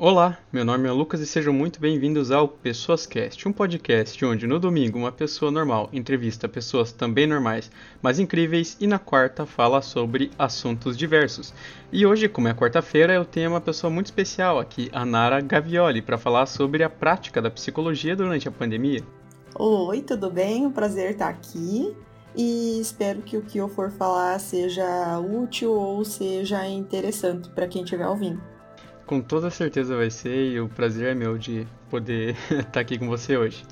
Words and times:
Olá, 0.00 0.38
meu 0.52 0.64
nome 0.64 0.88
é 0.88 0.92
Lucas 0.92 1.18
e 1.18 1.26
sejam 1.26 1.52
muito 1.52 1.80
bem-vindos 1.80 2.30
ao 2.30 2.46
Pessoas 2.46 3.04
Cast, 3.04 3.48
um 3.48 3.52
podcast 3.52 4.24
onde 4.24 4.46
no 4.46 4.60
domingo 4.60 4.96
uma 4.96 5.10
pessoa 5.10 5.50
normal 5.50 5.88
entrevista 5.92 6.48
pessoas 6.48 6.92
também 6.92 7.26
normais, 7.26 7.68
mas 8.00 8.20
incríveis, 8.20 8.76
e 8.78 8.86
na 8.86 9.00
quarta 9.00 9.44
fala 9.44 9.82
sobre 9.82 10.30
assuntos 10.38 10.96
diversos. 10.96 11.52
E 11.90 12.06
hoje, 12.06 12.28
como 12.28 12.46
é 12.46 12.54
quarta-feira, 12.54 13.12
eu 13.12 13.24
tenho 13.24 13.50
uma 13.50 13.60
pessoa 13.60 13.90
muito 13.90 14.06
especial 14.06 14.60
aqui, 14.60 14.88
a 14.92 15.04
Nara 15.04 15.40
Gavioli, 15.40 16.00
para 16.00 16.16
falar 16.16 16.46
sobre 16.46 16.84
a 16.84 16.88
prática 16.88 17.42
da 17.42 17.50
psicologia 17.50 18.14
durante 18.14 18.46
a 18.46 18.52
pandemia. 18.52 19.02
Oi, 19.56 20.00
tudo 20.02 20.30
bem? 20.30 20.64
Um 20.64 20.70
prazer 20.70 21.10
estar 21.10 21.28
aqui 21.28 21.92
e 22.36 22.78
espero 22.80 23.20
que 23.20 23.36
o 23.36 23.42
que 23.42 23.58
eu 23.58 23.68
for 23.68 23.90
falar 23.90 24.38
seja 24.38 25.18
útil 25.18 25.72
ou 25.72 26.04
seja 26.04 26.64
interessante 26.68 27.50
para 27.50 27.66
quem 27.66 27.82
estiver 27.82 28.06
ouvindo. 28.06 28.40
Com 29.08 29.22
toda 29.22 29.48
certeza 29.48 29.96
vai 29.96 30.10
ser 30.10 30.52
e 30.52 30.60
o 30.60 30.68
prazer 30.68 31.08
é 31.08 31.14
meu 31.14 31.38
de 31.38 31.66
poder 31.88 32.36
estar 32.50 32.80
aqui 32.80 32.98
com 32.98 33.08
você 33.08 33.38
hoje. 33.38 33.64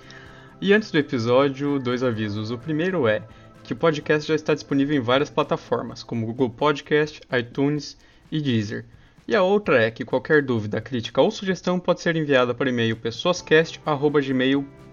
E 0.63 0.73
antes 0.73 0.91
do 0.91 0.97
episódio, 0.97 1.79
dois 1.79 2.03
avisos. 2.03 2.51
O 2.51 2.57
primeiro 2.57 3.07
é 3.07 3.23
que 3.63 3.75
o 3.75 3.77
podcast 3.77 4.27
já 4.27 4.35
está 4.35 4.55
disponível 4.55 4.97
em 4.97 5.01
várias 5.01 5.29
plataformas, 5.29 6.03
como 6.03 6.25
Google 6.25 6.49
Podcast, 6.49 7.21
iTunes 7.39 7.99
e 8.33 8.41
Deezer. 8.41 8.87
E 9.29 9.37
a 9.37 9.43
outra 9.43 9.83
é 9.83 9.91
que 9.91 10.07
qualquer 10.07 10.43
dúvida, 10.43 10.80
crítica 10.80 11.21
ou 11.21 11.30
sugestão 11.30 11.79
pode 11.79 12.01
ser 12.01 12.16
enviada 12.16 12.55
para 12.55 12.65
o 12.65 12.71
e-mail 12.71 12.97
pessoascast.gmail.com. 12.97 14.86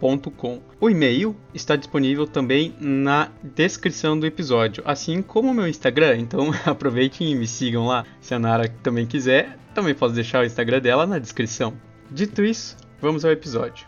O 0.82 0.90
e-mail 0.90 1.34
está 1.54 1.78
disponível 1.78 2.28
também 2.28 2.76
na 2.78 3.30
descrição 3.42 4.20
do 4.20 4.26
episódio, 4.26 4.84
assim 4.86 5.22
como 5.22 5.52
o 5.52 5.54
meu 5.54 5.66
Instagram, 5.66 6.18
então 6.18 6.52
aproveitem 6.66 7.32
e 7.32 7.36
me 7.36 7.48
sigam 7.48 7.88
lá. 7.88 8.06
Se 8.20 8.34
a 8.34 8.40
Nara 8.40 8.68
também 8.84 9.06
quiser, 9.06 9.58
também 9.74 9.96
posso 9.96 10.14
deixar 10.14 10.42
o 10.42 10.46
Instagram 10.46 10.82
dela 10.82 11.08
na 11.08 11.20
descrição. 11.20 11.74
Dito 12.12 12.44
isso, 12.44 12.76
vamos 13.00 13.24
ao 13.24 13.32
episódio. 13.32 13.88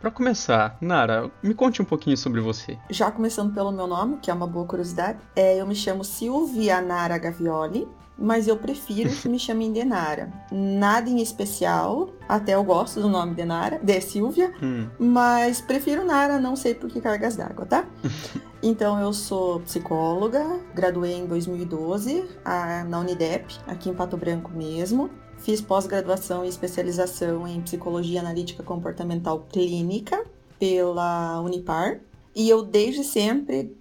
Para 0.00 0.10
começar, 0.12 0.78
Nara, 0.80 1.28
me 1.42 1.52
conte 1.52 1.82
um 1.82 1.84
pouquinho 1.84 2.16
sobre 2.16 2.40
você. 2.40 2.78
Já 2.88 3.10
começando 3.10 3.52
pelo 3.52 3.72
meu 3.72 3.88
nome, 3.88 4.18
que 4.18 4.30
é 4.30 4.34
uma 4.34 4.46
boa 4.46 4.66
curiosidade, 4.66 5.18
é, 5.34 5.60
eu 5.60 5.66
me 5.66 5.74
chamo 5.74 6.04
Silvia 6.04 6.80
Nara 6.80 7.18
Gavioli, 7.18 7.88
mas 8.18 8.48
eu 8.48 8.56
prefiro 8.56 9.10
que 9.10 9.28
me 9.28 9.38
chamem 9.38 9.72
de 9.72 9.84
Nara. 9.84 10.32
Nada 10.50 11.08
em 11.08 11.20
especial, 11.20 12.10
até 12.28 12.54
eu 12.54 12.64
gosto 12.64 13.00
do 13.00 13.08
nome 13.08 13.34
de 13.34 13.44
Nara, 13.44 13.78
de 13.82 14.00
Silvia, 14.00 14.52
hum. 14.62 14.88
mas 14.98 15.60
prefiro 15.60 16.04
Nara, 16.04 16.40
não 16.40 16.56
sei 16.56 16.74
por 16.74 16.88
que 16.88 17.00
cargas 17.00 17.36
d'água, 17.36 17.66
tá? 17.66 17.84
Então, 18.62 18.98
eu 18.98 19.12
sou 19.12 19.60
psicóloga, 19.60 20.58
graduei 20.74 21.12
em 21.12 21.26
2012 21.26 22.24
a, 22.44 22.82
na 22.84 22.98
Unidep, 22.98 23.54
aqui 23.66 23.90
em 23.90 23.94
Pato 23.94 24.16
Branco 24.16 24.50
mesmo. 24.50 25.10
Fiz 25.38 25.60
pós-graduação 25.60 26.44
e 26.44 26.48
especialização 26.48 27.46
em 27.46 27.60
psicologia 27.60 28.18
analítica 28.18 28.62
comportamental 28.62 29.46
clínica 29.48 30.24
pela 30.58 31.40
Unipar. 31.42 32.00
E 32.34 32.48
eu 32.48 32.62
desde 32.62 33.04
sempre 33.04 33.76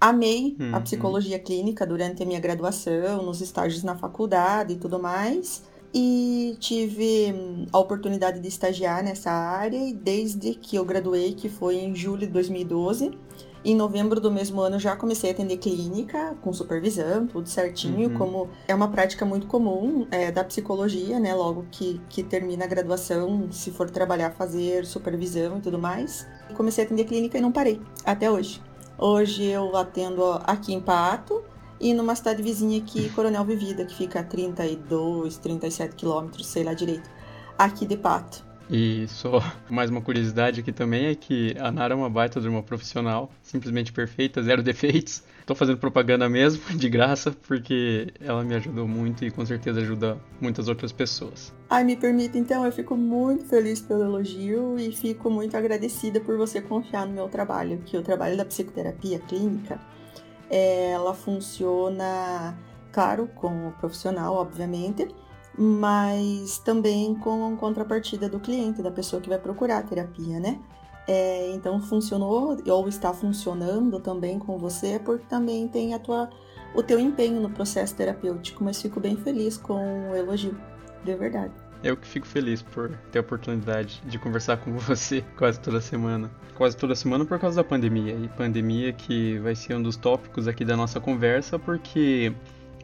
amei 0.00 0.56
uhum. 0.58 0.74
a 0.74 0.80
psicologia 0.80 1.38
clínica 1.38 1.86
durante 1.86 2.22
a 2.22 2.26
minha 2.26 2.40
graduação, 2.40 3.22
nos 3.22 3.40
estágios 3.40 3.82
na 3.82 3.96
faculdade 3.96 4.72
e 4.72 4.76
tudo 4.76 4.98
mais. 4.98 5.62
E 5.92 6.56
tive 6.60 7.32
hum, 7.32 7.66
a 7.72 7.78
oportunidade 7.78 8.38
de 8.38 8.46
estagiar 8.46 9.02
nessa 9.02 9.30
área 9.30 9.76
e 9.76 9.92
desde 9.92 10.54
que 10.54 10.76
eu 10.76 10.84
graduei, 10.84 11.34
que 11.34 11.48
foi 11.48 11.76
em 11.76 11.94
julho 11.96 12.20
de 12.20 12.28
2012, 12.28 13.10
em 13.64 13.76
novembro 13.76 14.20
do 14.20 14.30
mesmo 14.30 14.60
ano 14.60 14.78
já 14.78 14.96
comecei 14.96 15.30
a 15.30 15.32
atender 15.32 15.58
clínica, 15.58 16.34
com 16.40 16.52
supervisão, 16.52 17.26
tudo 17.26 17.48
certinho, 17.48 18.08
uhum. 18.08 18.16
como 18.16 18.48
é 18.66 18.74
uma 18.74 18.88
prática 18.88 19.26
muito 19.26 19.46
comum 19.46 20.06
é, 20.10 20.30
da 20.30 20.42
psicologia, 20.44 21.20
né? 21.20 21.34
Logo 21.34 21.66
que, 21.70 22.00
que 22.08 22.22
termina 22.22 22.64
a 22.64 22.68
graduação, 22.68 23.48
se 23.50 23.70
for 23.70 23.90
trabalhar, 23.90 24.30
fazer 24.30 24.86
supervisão 24.86 25.58
e 25.58 25.60
tudo 25.60 25.78
mais. 25.78 26.26
Comecei 26.54 26.84
a 26.84 26.86
atender 26.86 27.04
clínica 27.04 27.36
e 27.36 27.40
não 27.40 27.52
parei, 27.52 27.80
até 28.04 28.30
hoje. 28.30 28.62
Hoje 29.02 29.44
eu 29.44 29.74
atendo 29.78 30.22
aqui 30.44 30.74
em 30.74 30.80
Pato 30.80 31.42
e 31.80 31.94
numa 31.94 32.14
cidade 32.14 32.42
vizinha 32.42 32.76
aqui, 32.76 33.08
Coronel 33.08 33.42
Vivida, 33.46 33.86
que 33.86 33.94
fica 33.94 34.20
a 34.20 34.22
32, 34.22 35.38
37 35.38 35.96
quilômetros, 35.96 36.46
sei 36.46 36.64
lá 36.64 36.74
direito, 36.74 37.08
aqui 37.56 37.86
de 37.86 37.96
Pato. 37.96 38.44
E 38.68 39.08
só 39.08 39.42
mais 39.70 39.88
uma 39.88 40.02
curiosidade 40.02 40.60
aqui 40.60 40.70
também 40.70 41.06
é 41.06 41.14
que 41.14 41.56
a 41.58 41.72
Nara 41.72 41.94
é 41.94 41.96
uma 41.96 42.10
baita 42.10 42.42
de 42.42 42.48
uma 42.48 42.62
profissional, 42.62 43.30
simplesmente 43.42 43.90
perfeita, 43.90 44.42
zero 44.42 44.62
defeitos. 44.62 45.22
Tô 45.50 45.54
fazendo 45.56 45.78
propaganda 45.78 46.28
mesmo, 46.28 46.62
de 46.78 46.88
graça, 46.88 47.32
porque 47.32 48.14
ela 48.20 48.44
me 48.44 48.54
ajudou 48.54 48.86
muito 48.86 49.24
e 49.24 49.32
com 49.32 49.44
certeza 49.44 49.80
ajuda 49.80 50.16
muitas 50.40 50.68
outras 50.68 50.92
pessoas. 50.92 51.52
Ai, 51.68 51.82
me 51.82 51.96
permita 51.96 52.38
então, 52.38 52.64
eu 52.64 52.70
fico 52.70 52.96
muito 52.96 53.46
feliz 53.46 53.80
pelo 53.80 54.04
elogio 54.04 54.78
e 54.78 54.92
fico 54.92 55.28
muito 55.28 55.56
agradecida 55.56 56.20
por 56.20 56.36
você 56.36 56.60
confiar 56.60 57.04
no 57.04 57.14
meu 57.14 57.28
trabalho, 57.28 57.82
que 57.84 57.96
o 57.96 58.02
trabalho 58.02 58.36
da 58.36 58.44
psicoterapia 58.44 59.18
clínica, 59.18 59.80
ela 60.48 61.14
funciona, 61.14 62.56
claro, 62.92 63.26
com 63.34 63.70
o 63.70 63.72
profissional, 63.72 64.36
obviamente, 64.36 65.08
mas 65.58 66.58
também 66.58 67.16
com 67.16 67.56
contrapartida 67.56 68.28
do 68.28 68.38
cliente, 68.38 68.82
da 68.82 68.90
pessoa 68.92 69.20
que 69.20 69.28
vai 69.28 69.38
procurar 69.40 69.78
a 69.78 69.82
terapia, 69.82 70.38
né? 70.38 70.60
É, 71.12 71.50
então 71.50 71.80
funcionou 71.80 72.56
ou 72.68 72.88
está 72.88 73.12
funcionando 73.12 73.98
também 73.98 74.38
com 74.38 74.56
você, 74.56 74.96
porque 75.00 75.26
também 75.28 75.66
tem 75.66 75.92
a 75.92 75.98
tua, 75.98 76.30
o 76.72 76.84
teu 76.84 77.00
empenho 77.00 77.40
no 77.40 77.50
processo 77.50 77.96
terapêutico, 77.96 78.62
mas 78.62 78.80
fico 78.80 79.00
bem 79.00 79.16
feliz 79.16 79.56
com 79.56 80.12
o 80.12 80.14
elogio, 80.14 80.56
de 81.04 81.16
verdade. 81.16 81.52
Eu 81.82 81.96
que 81.96 82.06
fico 82.06 82.28
feliz 82.28 82.62
por 82.62 82.96
ter 83.10 83.18
a 83.18 83.22
oportunidade 83.22 84.00
de 84.06 84.20
conversar 84.20 84.58
com 84.58 84.70
você 84.78 85.24
quase 85.36 85.58
toda 85.58 85.80
semana. 85.80 86.30
Quase 86.54 86.76
toda 86.76 86.94
semana 86.94 87.24
por 87.24 87.40
causa 87.40 87.56
da 87.56 87.64
pandemia. 87.64 88.14
E 88.14 88.28
pandemia 88.28 88.92
que 88.92 89.36
vai 89.38 89.56
ser 89.56 89.74
um 89.74 89.82
dos 89.82 89.96
tópicos 89.96 90.46
aqui 90.46 90.64
da 90.64 90.76
nossa 90.76 91.00
conversa, 91.00 91.58
porque 91.58 92.32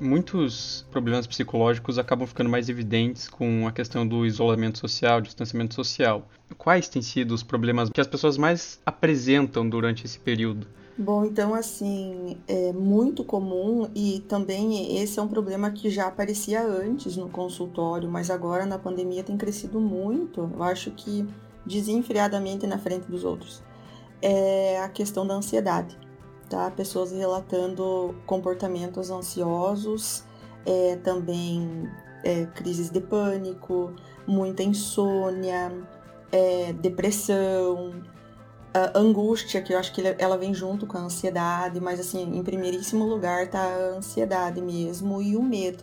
muitos 0.00 0.86
problemas 0.90 1.26
psicológicos 1.26 1.98
acabam 1.98 2.26
ficando 2.26 2.50
mais 2.50 2.68
evidentes 2.68 3.28
com 3.28 3.66
a 3.66 3.72
questão 3.72 4.06
do 4.06 4.24
isolamento 4.24 4.78
social, 4.78 5.20
distanciamento 5.20 5.74
social. 5.74 6.26
Quais 6.56 6.88
têm 6.88 7.02
sido 7.02 7.32
os 7.32 7.42
problemas 7.42 7.90
que 7.90 8.00
as 8.00 8.06
pessoas 8.06 8.36
mais 8.36 8.80
apresentam 8.84 9.68
durante 9.68 10.04
esse 10.04 10.18
período? 10.18 10.66
Bom, 10.98 11.26
então 11.26 11.54
assim, 11.54 12.38
é 12.48 12.72
muito 12.72 13.22
comum 13.22 13.90
e 13.94 14.20
também 14.28 14.98
esse 14.98 15.18
é 15.18 15.22
um 15.22 15.28
problema 15.28 15.70
que 15.70 15.90
já 15.90 16.06
aparecia 16.06 16.62
antes 16.62 17.16
no 17.16 17.28
consultório, 17.28 18.08
mas 18.08 18.30
agora 18.30 18.64
na 18.64 18.78
pandemia 18.78 19.22
tem 19.22 19.36
crescido 19.36 19.78
muito. 19.78 20.50
Eu 20.54 20.62
acho 20.62 20.90
que 20.92 21.26
desenfreadamente 21.66 22.66
na 22.66 22.78
frente 22.78 23.06
dos 23.10 23.24
outros. 23.24 23.62
É 24.22 24.80
a 24.80 24.88
questão 24.88 25.26
da 25.26 25.34
ansiedade 25.34 25.98
tá? 26.48 26.70
Pessoas 26.70 27.12
relatando 27.12 28.14
comportamentos 28.26 29.10
ansiosos, 29.10 30.24
é, 30.64 30.96
também 30.96 31.88
é, 32.24 32.46
crises 32.46 32.90
de 32.90 33.00
pânico, 33.00 33.92
muita 34.26 34.62
insônia, 34.62 35.72
é, 36.32 36.72
depressão, 36.72 38.02
angústia, 38.94 39.62
que 39.62 39.72
eu 39.72 39.78
acho 39.78 39.92
que 39.92 40.02
ela 40.18 40.36
vem 40.36 40.52
junto 40.52 40.86
com 40.86 40.98
a 40.98 41.02
ansiedade, 41.02 41.80
mas 41.80 41.98
assim, 41.98 42.36
em 42.36 42.42
primeiríssimo 42.42 43.06
lugar 43.06 43.48
tá 43.48 43.62
a 43.62 43.96
ansiedade 43.96 44.60
mesmo 44.60 45.22
e 45.22 45.34
o 45.36 45.42
medo. 45.42 45.82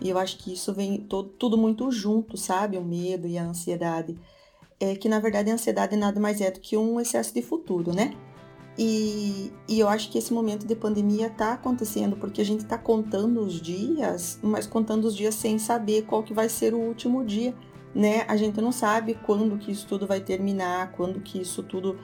E 0.00 0.10
eu 0.10 0.18
acho 0.18 0.38
que 0.38 0.52
isso 0.52 0.72
vem 0.74 0.98
todo, 0.98 1.28
tudo 1.28 1.56
muito 1.56 1.90
junto, 1.90 2.36
sabe? 2.36 2.76
O 2.76 2.82
medo 2.82 3.28
e 3.28 3.38
a 3.38 3.44
ansiedade. 3.44 4.18
É 4.80 4.96
que 4.96 5.08
na 5.08 5.20
verdade 5.20 5.50
a 5.50 5.54
ansiedade 5.54 5.96
nada 5.96 6.18
mais 6.18 6.40
é 6.40 6.50
do 6.50 6.58
que 6.60 6.76
um 6.76 7.00
excesso 7.00 7.32
de 7.32 7.40
futuro, 7.40 7.94
né? 7.94 8.12
E, 8.76 9.52
e, 9.68 9.78
eu 9.78 9.88
acho 9.88 10.10
que 10.10 10.18
esse 10.18 10.32
momento 10.32 10.66
de 10.66 10.74
pandemia 10.74 11.28
está 11.28 11.52
acontecendo 11.52 12.16
porque 12.16 12.40
a 12.40 12.44
gente 12.44 12.60
está 12.60 12.76
contando 12.76 13.40
os 13.40 13.60
dias, 13.60 14.38
mas 14.42 14.66
contando 14.66 15.04
os 15.04 15.14
dias 15.14 15.34
sem 15.36 15.58
saber 15.58 16.02
qual 16.02 16.24
que 16.24 16.34
vai 16.34 16.48
ser 16.48 16.74
o 16.74 16.78
último 16.78 17.24
dia, 17.24 17.54
né? 17.94 18.24
A 18.26 18.36
gente 18.36 18.60
não 18.60 18.72
sabe 18.72 19.14
quando 19.24 19.56
que 19.58 19.70
isso 19.70 19.86
tudo 19.86 20.08
vai 20.08 20.20
terminar, 20.20 20.90
quando 20.92 21.20
que 21.20 21.40
isso 21.40 21.62
tudo 21.62 21.96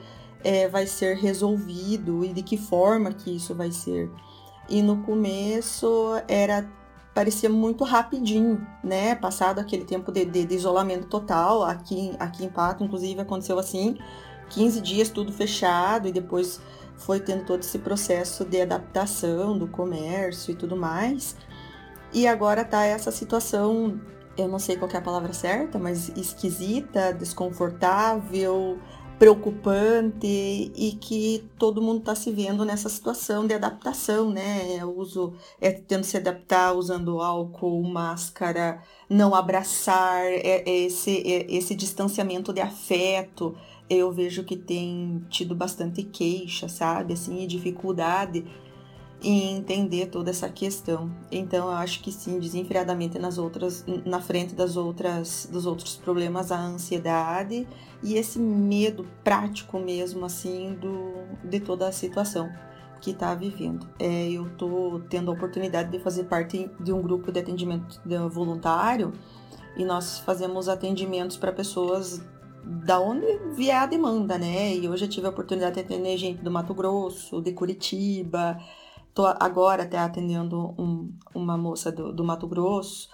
é, 0.43 0.69
vai 0.69 0.87
ser 0.87 1.17
resolvido 1.17 2.23
e 2.23 2.31
de 2.31 2.41
que 2.41 2.55
forma 2.55 3.11
que 3.11 3.35
isso 3.35 3.53
vai 3.53 3.71
ser. 3.71 4.09
E 4.69 4.81
no 4.81 5.03
começo 5.03 6.13
era 6.25 6.69
parecia 7.13 7.49
muito 7.49 7.83
rapidinho, 7.83 8.65
né? 8.81 9.15
Passado 9.15 9.59
aquele 9.59 9.83
tempo 9.83 10.09
de, 10.13 10.23
de, 10.23 10.45
de 10.45 10.55
isolamento 10.55 11.07
total, 11.07 11.61
aqui, 11.63 12.13
aqui 12.17 12.45
em 12.45 12.49
Pato, 12.49 12.85
inclusive, 12.85 13.19
aconteceu 13.19 13.59
assim 13.59 13.97
15 14.51 14.81
dias 14.81 15.09
tudo 15.09 15.31
fechado 15.31 16.07
e 16.07 16.11
depois 16.11 16.59
foi 16.95 17.19
tendo 17.19 17.45
todo 17.45 17.61
esse 17.61 17.79
processo 17.79 18.45
de 18.45 18.61
adaptação 18.61 19.57
do 19.57 19.67
comércio 19.67 20.51
e 20.51 20.55
tudo 20.55 20.75
mais. 20.75 21.35
E 22.13 22.27
agora 22.27 22.63
tá 22.63 22.85
essa 22.85 23.11
situação, 23.11 23.99
eu 24.37 24.47
não 24.47 24.59
sei 24.59 24.75
qual 24.75 24.91
é 24.91 24.97
a 24.97 25.01
palavra 25.01 25.33
certa, 25.33 25.79
mas 25.79 26.09
esquisita, 26.09 27.13
desconfortável, 27.13 28.77
preocupante 29.21 30.25
e 30.75 30.97
que 30.99 31.47
todo 31.59 31.79
mundo 31.79 31.99
está 31.99 32.15
se 32.15 32.31
vendo 32.31 32.65
nessa 32.65 32.89
situação 32.89 33.45
de 33.45 33.53
adaptação, 33.53 34.31
né? 34.31 34.77
É 34.77 34.83
uso, 34.83 35.35
é 35.59 35.71
tendo 35.71 36.03
se 36.03 36.17
adaptar 36.17 36.73
usando 36.73 37.21
álcool, 37.21 37.83
máscara, 37.83 38.81
não 39.07 39.35
abraçar, 39.35 40.23
é, 40.23 40.63
é 40.67 40.85
esse, 40.85 41.17
é 41.19 41.53
esse 41.53 41.75
distanciamento 41.75 42.51
de 42.51 42.61
afeto. 42.61 43.55
Eu 43.93 44.09
vejo 44.09 44.45
que 44.45 44.55
tem 44.55 45.21
tido 45.29 45.53
bastante 45.53 46.01
queixa, 46.01 46.69
sabe? 46.69 47.11
Assim, 47.11 47.45
dificuldade 47.45 48.45
em 49.21 49.57
entender 49.57 50.05
toda 50.05 50.29
essa 50.29 50.47
questão. 50.47 51.11
Então, 51.29 51.67
eu 51.67 51.73
acho 51.73 52.01
que 52.01 52.09
sim, 52.09 52.39
desenfreadamente 52.39 53.19
nas 53.19 53.37
outras, 53.37 53.83
na 54.05 54.21
frente 54.21 54.55
das 54.55 54.77
outras, 54.77 55.45
dos 55.51 55.65
outros 55.65 55.97
problemas, 55.97 56.53
a 56.53 56.59
ansiedade 56.59 57.67
e 58.01 58.15
esse 58.15 58.39
medo 58.39 59.05
prático 59.25 59.77
mesmo, 59.77 60.25
assim, 60.25 60.73
do, 60.79 61.13
de 61.43 61.59
toda 61.59 61.85
a 61.85 61.91
situação 61.91 62.49
que 63.01 63.11
está 63.11 63.35
vivendo. 63.35 63.89
É, 63.99 64.31
eu 64.31 64.47
estou 64.47 65.01
tendo 65.01 65.31
a 65.31 65.33
oportunidade 65.33 65.91
de 65.91 65.99
fazer 65.99 66.23
parte 66.23 66.71
de 66.79 66.93
um 66.93 67.01
grupo 67.01 67.29
de 67.29 67.41
atendimento 67.41 67.99
voluntário 68.29 69.11
e 69.75 69.83
nós 69.83 70.19
fazemos 70.19 70.69
atendimentos 70.69 71.35
para 71.35 71.51
pessoas 71.51 72.21
da 72.63 72.99
onde 72.99 73.25
vier 73.55 73.83
a 73.83 73.85
demanda, 73.85 74.37
né? 74.37 74.75
E 74.75 74.87
hoje 74.87 75.05
eu 75.05 75.09
tive 75.09 75.27
a 75.27 75.29
oportunidade 75.29 75.75
de 75.75 75.81
atender 75.81 76.17
gente 76.17 76.43
do 76.43 76.51
Mato 76.51 76.73
Grosso, 76.73 77.41
de 77.41 77.51
Curitiba, 77.51 78.57
Tô 79.13 79.25
agora 79.25 79.83
até 79.83 79.97
atendendo 79.97 80.73
um, 80.77 81.13
uma 81.35 81.57
moça 81.57 81.91
do, 81.91 82.13
do, 82.13 82.23
Mato 82.23 82.47
Grosso. 82.47 83.09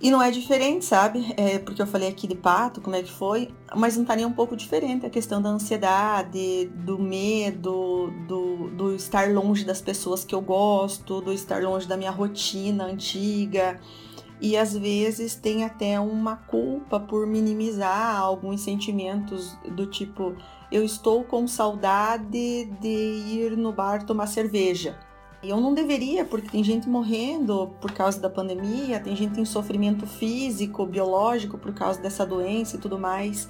E 0.00 0.10
não 0.10 0.20
é 0.20 0.30
diferente, 0.30 0.84
sabe? 0.84 1.34
É 1.36 1.58
porque 1.58 1.80
eu 1.82 1.86
falei 1.86 2.08
aqui 2.08 2.26
de 2.26 2.34
pato, 2.34 2.80
como 2.80 2.96
é 2.96 3.02
que 3.02 3.10
foi, 3.10 3.48
mas 3.76 3.96
não 3.96 4.04
tá 4.04 4.14
nem 4.14 4.24
um 4.24 4.32
pouco 4.32 4.56
diferente 4.56 5.06
a 5.06 5.10
questão 5.10 5.42
da 5.42 5.48
ansiedade, 5.48 6.66
do 6.84 6.98
medo, 6.98 8.12
do, 8.26 8.70
do 8.70 8.94
estar 8.94 9.32
longe 9.32 9.64
das 9.64 9.80
pessoas 9.80 10.24
que 10.24 10.34
eu 10.34 10.40
gosto, 10.40 11.20
do 11.20 11.32
estar 11.32 11.62
longe 11.62 11.86
da 11.86 11.96
minha 11.96 12.12
rotina 12.12 12.84
antiga. 12.84 13.80
E 14.40 14.56
às 14.56 14.76
vezes 14.76 15.34
tem 15.34 15.64
até 15.64 15.98
uma 15.98 16.36
culpa 16.36 17.00
por 17.00 17.26
minimizar 17.26 18.16
alguns 18.18 18.60
sentimentos 18.60 19.56
do 19.72 19.86
tipo, 19.86 20.36
eu 20.70 20.84
estou 20.84 21.24
com 21.24 21.46
saudade 21.48 22.64
de 22.80 22.88
ir 22.88 23.56
no 23.56 23.72
bar 23.72 24.04
tomar 24.04 24.28
cerveja. 24.28 24.98
Eu 25.42 25.60
não 25.60 25.72
deveria, 25.72 26.24
porque 26.24 26.48
tem 26.48 26.64
gente 26.64 26.88
morrendo 26.88 27.68
por 27.80 27.92
causa 27.92 28.20
da 28.20 28.28
pandemia, 28.28 28.98
tem 28.98 29.14
gente 29.14 29.40
em 29.40 29.44
sofrimento 29.44 30.06
físico, 30.06 30.84
biológico 30.84 31.56
por 31.56 31.72
causa 31.72 32.00
dessa 32.00 32.26
doença 32.26 32.76
e 32.76 32.78
tudo 32.78 32.98
mais. 32.98 33.48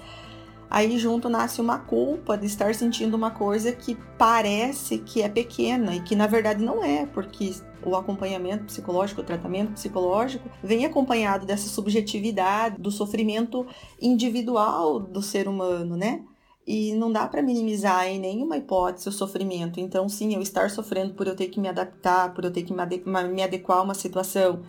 Aí 0.70 0.98
junto 0.98 1.28
nasce 1.28 1.60
uma 1.60 1.78
culpa 1.78 2.36
de 2.36 2.46
estar 2.46 2.74
sentindo 2.74 3.16
uma 3.16 3.30
coisa 3.30 3.72
que 3.72 3.96
parece 4.18 4.98
que 4.98 5.22
é 5.22 5.28
pequena 5.28 5.94
e 5.94 6.00
que 6.00 6.14
na 6.14 6.26
verdade 6.26 6.62
não 6.62 6.84
é, 6.84 7.06
porque 7.06 7.54
o 7.82 7.96
acompanhamento 7.96 8.64
psicológico, 8.64 9.20
o 9.20 9.24
tratamento 9.24 9.72
psicológico, 9.72 10.48
vem 10.62 10.84
acompanhado 10.84 11.46
dessa 11.46 11.68
subjetividade, 11.68 12.80
do 12.80 12.90
sofrimento 12.90 13.66
individual 14.00 15.00
do 15.00 15.22
ser 15.22 15.48
humano, 15.48 15.96
né? 15.96 16.22
E 16.66 16.92
não 16.94 17.10
dá 17.10 17.26
para 17.26 17.40
minimizar 17.40 18.06
em 18.06 18.20
nenhuma 18.20 18.58
hipótese 18.58 19.08
o 19.08 19.12
sofrimento. 19.12 19.80
Então, 19.80 20.06
sim, 20.06 20.34
eu 20.34 20.42
estar 20.42 20.68
sofrendo 20.68 21.14
por 21.14 21.26
eu 21.26 21.34
ter 21.34 21.46
que 21.46 21.58
me 21.58 21.68
adaptar, 21.68 22.34
por 22.34 22.44
eu 22.44 22.50
ter 22.50 22.62
que 22.62 22.74
me 22.74 23.42
adequar 23.42 23.78
a 23.78 23.82
uma 23.82 23.94
situação 23.94 24.62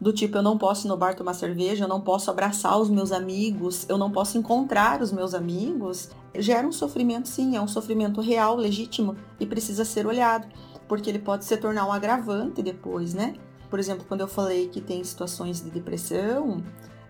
do 0.00 0.12
tipo, 0.12 0.36
eu 0.36 0.42
não 0.42 0.58
posso 0.58 0.86
ir 0.86 0.88
no 0.88 0.96
bar 0.96 1.14
tomar 1.14 1.34
cerveja, 1.34 1.84
eu 1.84 1.88
não 1.88 2.00
posso 2.00 2.30
abraçar 2.30 2.78
os 2.78 2.90
meus 2.90 3.12
amigos, 3.12 3.86
eu 3.88 3.96
não 3.96 4.10
posso 4.10 4.36
encontrar 4.36 5.00
os 5.00 5.10
meus 5.10 5.34
amigos, 5.34 6.10
gera 6.34 6.66
um 6.66 6.72
sofrimento, 6.72 7.28
sim, 7.28 7.56
é 7.56 7.60
um 7.60 7.68
sofrimento 7.68 8.20
real, 8.20 8.56
legítimo 8.56 9.16
e 9.40 9.46
precisa 9.46 9.84
ser 9.84 10.06
olhado, 10.06 10.46
porque 10.86 11.08
ele 11.08 11.18
pode 11.18 11.44
se 11.44 11.56
tornar 11.56 11.86
um 11.86 11.92
agravante 11.92 12.62
depois, 12.62 13.14
né? 13.14 13.34
Por 13.70 13.78
exemplo, 13.78 14.04
quando 14.06 14.20
eu 14.20 14.28
falei 14.28 14.68
que 14.68 14.80
tem 14.80 15.02
situações 15.02 15.62
de 15.62 15.70
depressão, 15.70 16.62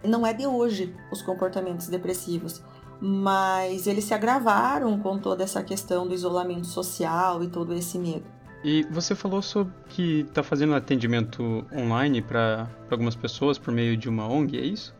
não 0.04 0.26
é 0.26 0.32
de 0.32 0.46
hoje 0.46 0.94
os 1.10 1.22
comportamentos 1.22 1.88
depressivos 1.88 2.62
mas 3.00 3.86
eles 3.86 4.04
se 4.04 4.14
agravaram 4.14 4.98
com 4.98 5.18
toda 5.18 5.44
essa 5.44 5.62
questão 5.62 6.06
do 6.06 6.14
isolamento 6.14 6.66
social 6.66 7.42
e 7.42 7.48
todo 7.48 7.74
esse 7.74 7.98
medo. 7.98 8.24
E 8.64 8.82
você 8.90 9.14
falou 9.14 9.42
sobre 9.42 9.72
que 9.88 10.20
está 10.20 10.42
fazendo 10.42 10.74
atendimento 10.74 11.64
online 11.72 12.20
para 12.22 12.68
algumas 12.90 13.14
pessoas 13.14 13.58
por 13.58 13.72
meio 13.72 13.96
de 13.96 14.08
uma 14.08 14.28
ONG, 14.28 14.58
é 14.58 14.64
isso? 14.64 14.94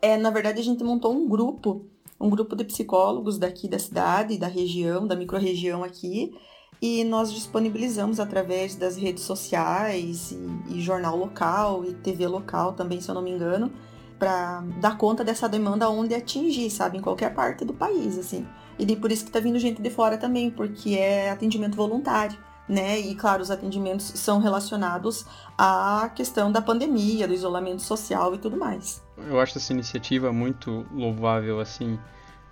É, 0.00 0.16
na 0.16 0.30
verdade 0.30 0.60
a 0.60 0.64
gente 0.64 0.82
montou 0.82 1.12
um 1.12 1.28
grupo, 1.28 1.86
um 2.18 2.30
grupo 2.30 2.56
de 2.56 2.64
psicólogos 2.64 3.38
daqui 3.38 3.68
da 3.68 3.78
cidade, 3.78 4.38
da 4.38 4.46
região, 4.46 5.06
da 5.06 5.14
microrregião 5.14 5.84
aqui, 5.84 6.32
e 6.80 7.04
nós 7.04 7.30
disponibilizamos 7.32 8.18
através 8.18 8.74
das 8.74 8.96
redes 8.96 9.24
sociais 9.24 10.32
e, 10.32 10.76
e 10.76 10.80
jornal 10.80 11.16
local 11.16 11.84
e 11.84 11.92
TV 11.92 12.26
local 12.26 12.72
também, 12.72 13.00
se 13.00 13.10
eu 13.10 13.14
não 13.14 13.22
me 13.22 13.30
engano, 13.30 13.70
para 14.18 14.62
dar 14.80 14.96
conta 14.96 15.22
dessa 15.22 15.48
demanda 15.48 15.88
onde 15.90 16.14
atingir, 16.14 16.70
sabe, 16.70 16.98
em 16.98 17.00
qualquer 17.02 17.34
parte 17.34 17.64
do 17.64 17.74
país, 17.74 18.18
assim. 18.18 18.46
E 18.80 18.96
por 18.96 19.12
isso 19.12 19.24
que 19.24 19.30
tá 19.30 19.40
vindo 19.40 19.58
gente 19.58 19.82
de 19.82 19.90
fora 19.90 20.16
também, 20.16 20.50
porque 20.50 20.94
é 20.94 21.30
atendimento 21.30 21.76
voluntário, 21.76 22.38
né? 22.68 22.98
E 22.98 23.14
claro, 23.14 23.42
os 23.42 23.50
atendimentos 23.50 24.06
são 24.06 24.38
relacionados 24.38 25.26
à 25.58 26.10
questão 26.14 26.50
da 26.50 26.62
pandemia, 26.62 27.28
do 27.28 27.34
isolamento 27.34 27.82
social 27.82 28.34
e 28.34 28.38
tudo 28.38 28.56
mais. 28.56 29.02
Eu 29.28 29.38
acho 29.38 29.58
essa 29.58 29.72
iniciativa 29.72 30.32
muito 30.32 30.86
louvável, 30.92 31.60
assim, 31.60 31.98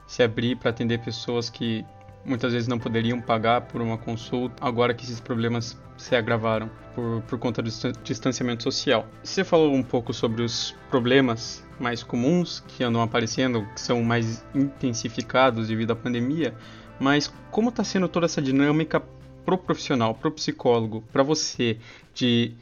se 0.06 0.22
abrir 0.22 0.56
para 0.56 0.70
atender 0.70 0.98
pessoas 1.02 1.48
que 1.48 1.84
muitas 2.28 2.52
vezes 2.52 2.68
não 2.68 2.78
poderiam 2.78 3.20
pagar 3.20 3.62
por 3.62 3.80
uma 3.80 3.96
consulta, 3.96 4.54
agora 4.60 4.92
que 4.92 5.04
esses 5.04 5.18
problemas 5.18 5.76
se 5.96 6.14
agravaram 6.14 6.70
por, 6.94 7.22
por 7.22 7.38
conta 7.38 7.62
do 7.62 7.70
distanciamento 8.04 8.62
social. 8.62 9.06
Você 9.22 9.42
falou 9.42 9.74
um 9.74 9.82
pouco 9.82 10.12
sobre 10.12 10.42
os 10.42 10.74
problemas 10.90 11.64
mais 11.80 12.02
comuns 12.02 12.62
que 12.68 12.84
andam 12.84 13.02
aparecendo, 13.02 13.66
que 13.74 13.80
são 13.80 14.02
mais 14.02 14.44
intensificados 14.54 15.68
devido 15.68 15.92
à 15.92 15.96
pandemia, 15.96 16.54
mas 17.00 17.32
como 17.50 17.70
está 17.70 17.82
sendo 17.82 18.08
toda 18.08 18.26
essa 18.26 18.42
dinâmica 18.42 19.02
pro 19.44 19.56
profissional, 19.56 20.14
pro 20.14 20.30
psicólogo, 20.30 21.02
para 21.12 21.22
você, 21.22 21.78
de 22.14 22.52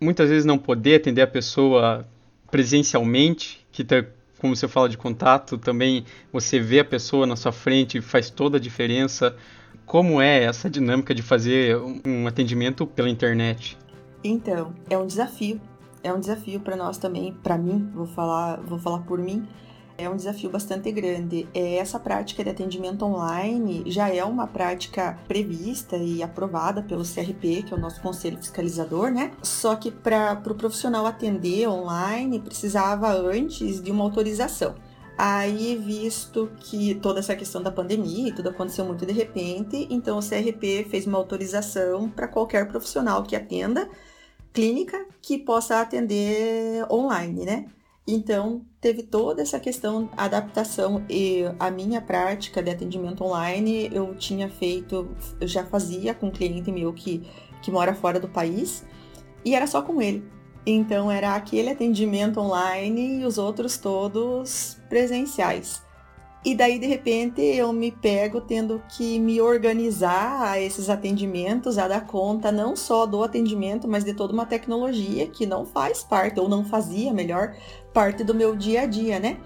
muitas 0.00 0.28
vezes 0.28 0.44
não 0.44 0.58
poder 0.58 0.96
atender 0.96 1.22
a 1.22 1.26
pessoa 1.26 2.06
presencialmente, 2.50 3.64
que 3.70 3.84
tá 3.84 4.04
como 4.40 4.56
você 4.56 4.66
fala 4.66 4.88
de 4.88 4.96
contato, 4.96 5.58
também 5.58 6.04
você 6.32 6.58
vê 6.58 6.80
a 6.80 6.84
pessoa 6.84 7.26
na 7.26 7.36
sua 7.36 7.52
frente 7.52 8.00
faz 8.00 8.30
toda 8.30 8.56
a 8.56 8.60
diferença. 8.60 9.36
Como 9.84 10.20
é 10.20 10.44
essa 10.44 10.70
dinâmica 10.70 11.14
de 11.14 11.20
fazer 11.20 11.76
um 12.06 12.26
atendimento 12.26 12.86
pela 12.86 13.10
internet? 13.10 13.76
Então, 14.24 14.72
é 14.88 14.96
um 14.96 15.06
desafio. 15.06 15.60
É 16.02 16.10
um 16.10 16.18
desafio 16.18 16.58
para 16.60 16.74
nós 16.74 16.96
também, 16.96 17.34
para 17.42 17.58
mim, 17.58 17.90
vou 17.94 18.06
falar, 18.06 18.58
vou 18.60 18.78
falar 18.78 19.00
por 19.00 19.18
mim, 19.18 19.46
é 20.00 20.08
um 20.08 20.16
desafio 20.16 20.50
bastante 20.50 20.90
grande. 20.90 21.48
É, 21.54 21.76
essa 21.76 21.98
prática 21.98 22.42
de 22.42 22.50
atendimento 22.50 23.04
online 23.04 23.84
já 23.86 24.08
é 24.08 24.24
uma 24.24 24.46
prática 24.46 25.18
prevista 25.28 25.96
e 25.96 26.22
aprovada 26.22 26.82
pelo 26.82 27.04
CRP, 27.04 27.62
que 27.62 27.74
é 27.74 27.76
o 27.76 27.80
nosso 27.80 28.00
conselho 28.00 28.36
fiscalizador, 28.38 29.10
né? 29.10 29.32
Só 29.42 29.76
que 29.76 29.90
para 29.90 30.32
o 30.32 30.42
pro 30.42 30.54
profissional 30.54 31.06
atender 31.06 31.68
online 31.68 32.40
precisava 32.40 33.12
antes 33.12 33.82
de 33.82 33.90
uma 33.90 34.04
autorização. 34.04 34.74
Aí, 35.18 35.76
visto 35.76 36.50
que 36.60 36.94
toda 36.94 37.20
essa 37.20 37.36
questão 37.36 37.62
da 37.62 37.70
pandemia 37.70 38.28
e 38.28 38.32
tudo 38.32 38.48
aconteceu 38.48 38.86
muito 38.86 39.04
de 39.04 39.12
repente, 39.12 39.86
então 39.90 40.18
o 40.18 40.22
CRP 40.22 40.86
fez 40.88 41.06
uma 41.06 41.18
autorização 41.18 42.08
para 42.08 42.26
qualquer 42.26 42.66
profissional 42.68 43.22
que 43.22 43.36
atenda 43.36 43.86
clínica 44.52 45.06
que 45.20 45.38
possa 45.38 45.80
atender 45.80 46.86
online, 46.90 47.44
né? 47.44 47.66
Então, 48.12 48.62
teve 48.80 49.04
toda 49.04 49.40
essa 49.40 49.60
questão, 49.60 50.10
adaptação 50.16 51.04
e 51.08 51.44
a 51.60 51.70
minha 51.70 52.00
prática 52.00 52.60
de 52.60 52.68
atendimento 52.68 53.22
online 53.22 53.88
eu 53.92 54.16
tinha 54.16 54.48
feito, 54.48 55.08
eu 55.40 55.46
já 55.46 55.64
fazia 55.64 56.12
com 56.12 56.26
um 56.26 56.30
cliente 56.30 56.72
meu 56.72 56.92
que, 56.92 57.22
que 57.62 57.70
mora 57.70 57.94
fora 57.94 58.18
do 58.18 58.26
país 58.26 58.84
e 59.44 59.54
era 59.54 59.68
só 59.68 59.80
com 59.80 60.02
ele. 60.02 60.24
Então, 60.66 61.08
era 61.08 61.36
aquele 61.36 61.70
atendimento 61.70 62.40
online 62.40 63.20
e 63.20 63.24
os 63.24 63.38
outros 63.38 63.78
todos 63.78 64.76
presenciais. 64.88 65.80
E 66.42 66.54
daí, 66.54 66.78
de 66.78 66.86
repente, 66.86 67.42
eu 67.42 67.70
me 67.70 67.92
pego 67.92 68.40
tendo 68.40 68.82
que 68.88 69.18
me 69.18 69.42
organizar 69.42 70.40
a 70.40 70.58
esses 70.58 70.88
atendimentos, 70.88 71.76
a 71.76 71.86
dar 71.86 72.06
conta 72.06 72.50
não 72.50 72.74
só 72.74 73.04
do 73.04 73.22
atendimento, 73.22 73.86
mas 73.86 74.04
de 74.04 74.14
toda 74.14 74.32
uma 74.32 74.46
tecnologia 74.46 75.26
que 75.26 75.44
não 75.44 75.66
faz 75.66 76.02
parte, 76.02 76.40
ou 76.40 76.48
não 76.48 76.64
fazia 76.64 77.12
melhor, 77.12 77.54
parte 77.92 78.24
do 78.24 78.34
meu 78.34 78.56
dia 78.56 78.82
a 78.82 78.86
dia, 78.86 79.20
né? 79.20 79.36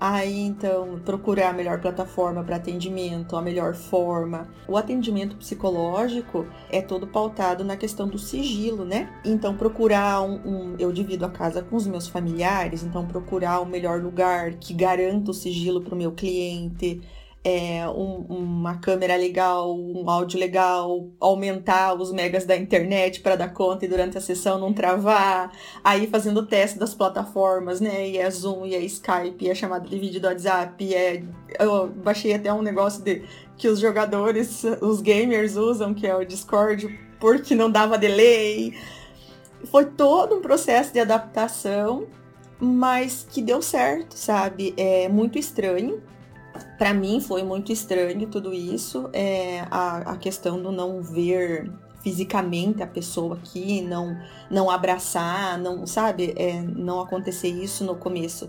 Aí 0.00 0.40
então 0.40 0.98
procurar 1.04 1.50
a 1.50 1.52
melhor 1.52 1.78
plataforma 1.78 2.42
para 2.42 2.56
atendimento, 2.56 3.36
a 3.36 3.42
melhor 3.42 3.74
forma. 3.74 4.48
O 4.66 4.74
atendimento 4.78 5.36
psicológico 5.36 6.46
é 6.70 6.80
todo 6.80 7.06
pautado 7.06 7.62
na 7.62 7.76
questão 7.76 8.08
do 8.08 8.18
sigilo, 8.18 8.86
né? 8.86 9.12
Então 9.22 9.54
procurar 9.54 10.22
um, 10.22 10.40
um 10.44 10.76
eu 10.78 10.90
divido 10.90 11.26
a 11.26 11.28
casa 11.28 11.60
com 11.60 11.76
os 11.76 11.86
meus 11.86 12.08
familiares, 12.08 12.82
então 12.82 13.06
procurar 13.06 13.60
o 13.60 13.66
melhor 13.66 14.00
lugar 14.00 14.54
que 14.54 14.72
garanta 14.72 15.32
o 15.32 15.34
sigilo 15.34 15.82
para 15.82 15.94
o 15.94 15.98
meu 15.98 16.12
cliente 16.12 17.02
é, 17.42 17.88
um, 17.88 18.26
uma 18.28 18.76
câmera 18.76 19.16
legal, 19.16 19.74
um 19.74 20.08
áudio 20.10 20.38
legal, 20.38 21.08
aumentar 21.18 21.94
os 21.94 22.12
megas 22.12 22.44
da 22.44 22.54
internet 22.54 23.20
para 23.20 23.34
dar 23.34 23.48
conta 23.54 23.84
e 23.84 23.88
durante 23.88 24.18
a 24.18 24.20
sessão 24.20 24.58
não 24.58 24.72
travar, 24.74 25.50
aí 25.82 26.06
fazendo 26.06 26.40
o 26.40 26.46
teste 26.46 26.78
das 26.78 26.94
plataformas, 26.94 27.80
né? 27.80 28.08
E 28.08 28.18
é 28.18 28.30
Zoom, 28.30 28.66
e 28.66 28.74
é 28.74 28.80
Skype, 28.80 29.44
e 29.44 29.48
é 29.48 29.54
chamada 29.54 29.88
de 29.88 29.98
vídeo 29.98 30.20
do 30.20 30.26
WhatsApp, 30.26 30.84
e 30.84 30.94
é... 30.94 31.22
eu 31.58 31.88
baixei 31.88 32.34
até 32.34 32.52
um 32.52 32.62
negócio 32.62 33.02
de 33.02 33.22
que 33.56 33.68
os 33.68 33.78
jogadores, 33.78 34.62
os 34.80 35.00
gamers 35.00 35.56
usam, 35.56 35.94
que 35.94 36.06
é 36.06 36.14
o 36.14 36.24
Discord, 36.24 36.88
porque 37.18 37.54
não 37.54 37.70
dava 37.70 37.96
delay. 37.96 38.74
Foi 39.64 39.84
todo 39.84 40.36
um 40.36 40.40
processo 40.40 40.92
de 40.92 41.00
adaptação, 41.00 42.06
mas 42.58 43.26
que 43.30 43.40
deu 43.40 43.62
certo, 43.62 44.14
sabe? 44.14 44.74
É 44.76 45.08
muito 45.08 45.38
estranho, 45.38 46.02
para 46.80 46.94
mim 46.94 47.20
foi 47.20 47.42
muito 47.42 47.70
estranho 47.70 48.26
tudo 48.26 48.54
isso, 48.54 49.10
é, 49.12 49.66
a, 49.70 50.12
a 50.12 50.16
questão 50.16 50.62
do 50.62 50.72
não 50.72 51.02
ver 51.02 51.70
fisicamente 52.02 52.82
a 52.82 52.86
pessoa 52.86 53.34
aqui, 53.34 53.82
não 53.82 54.18
não 54.50 54.70
abraçar, 54.70 55.58
não 55.58 55.86
sabe, 55.86 56.32
é, 56.36 56.62
não 56.62 57.02
acontecer 57.02 57.48
isso 57.48 57.84
no 57.84 57.96
começo. 57.96 58.48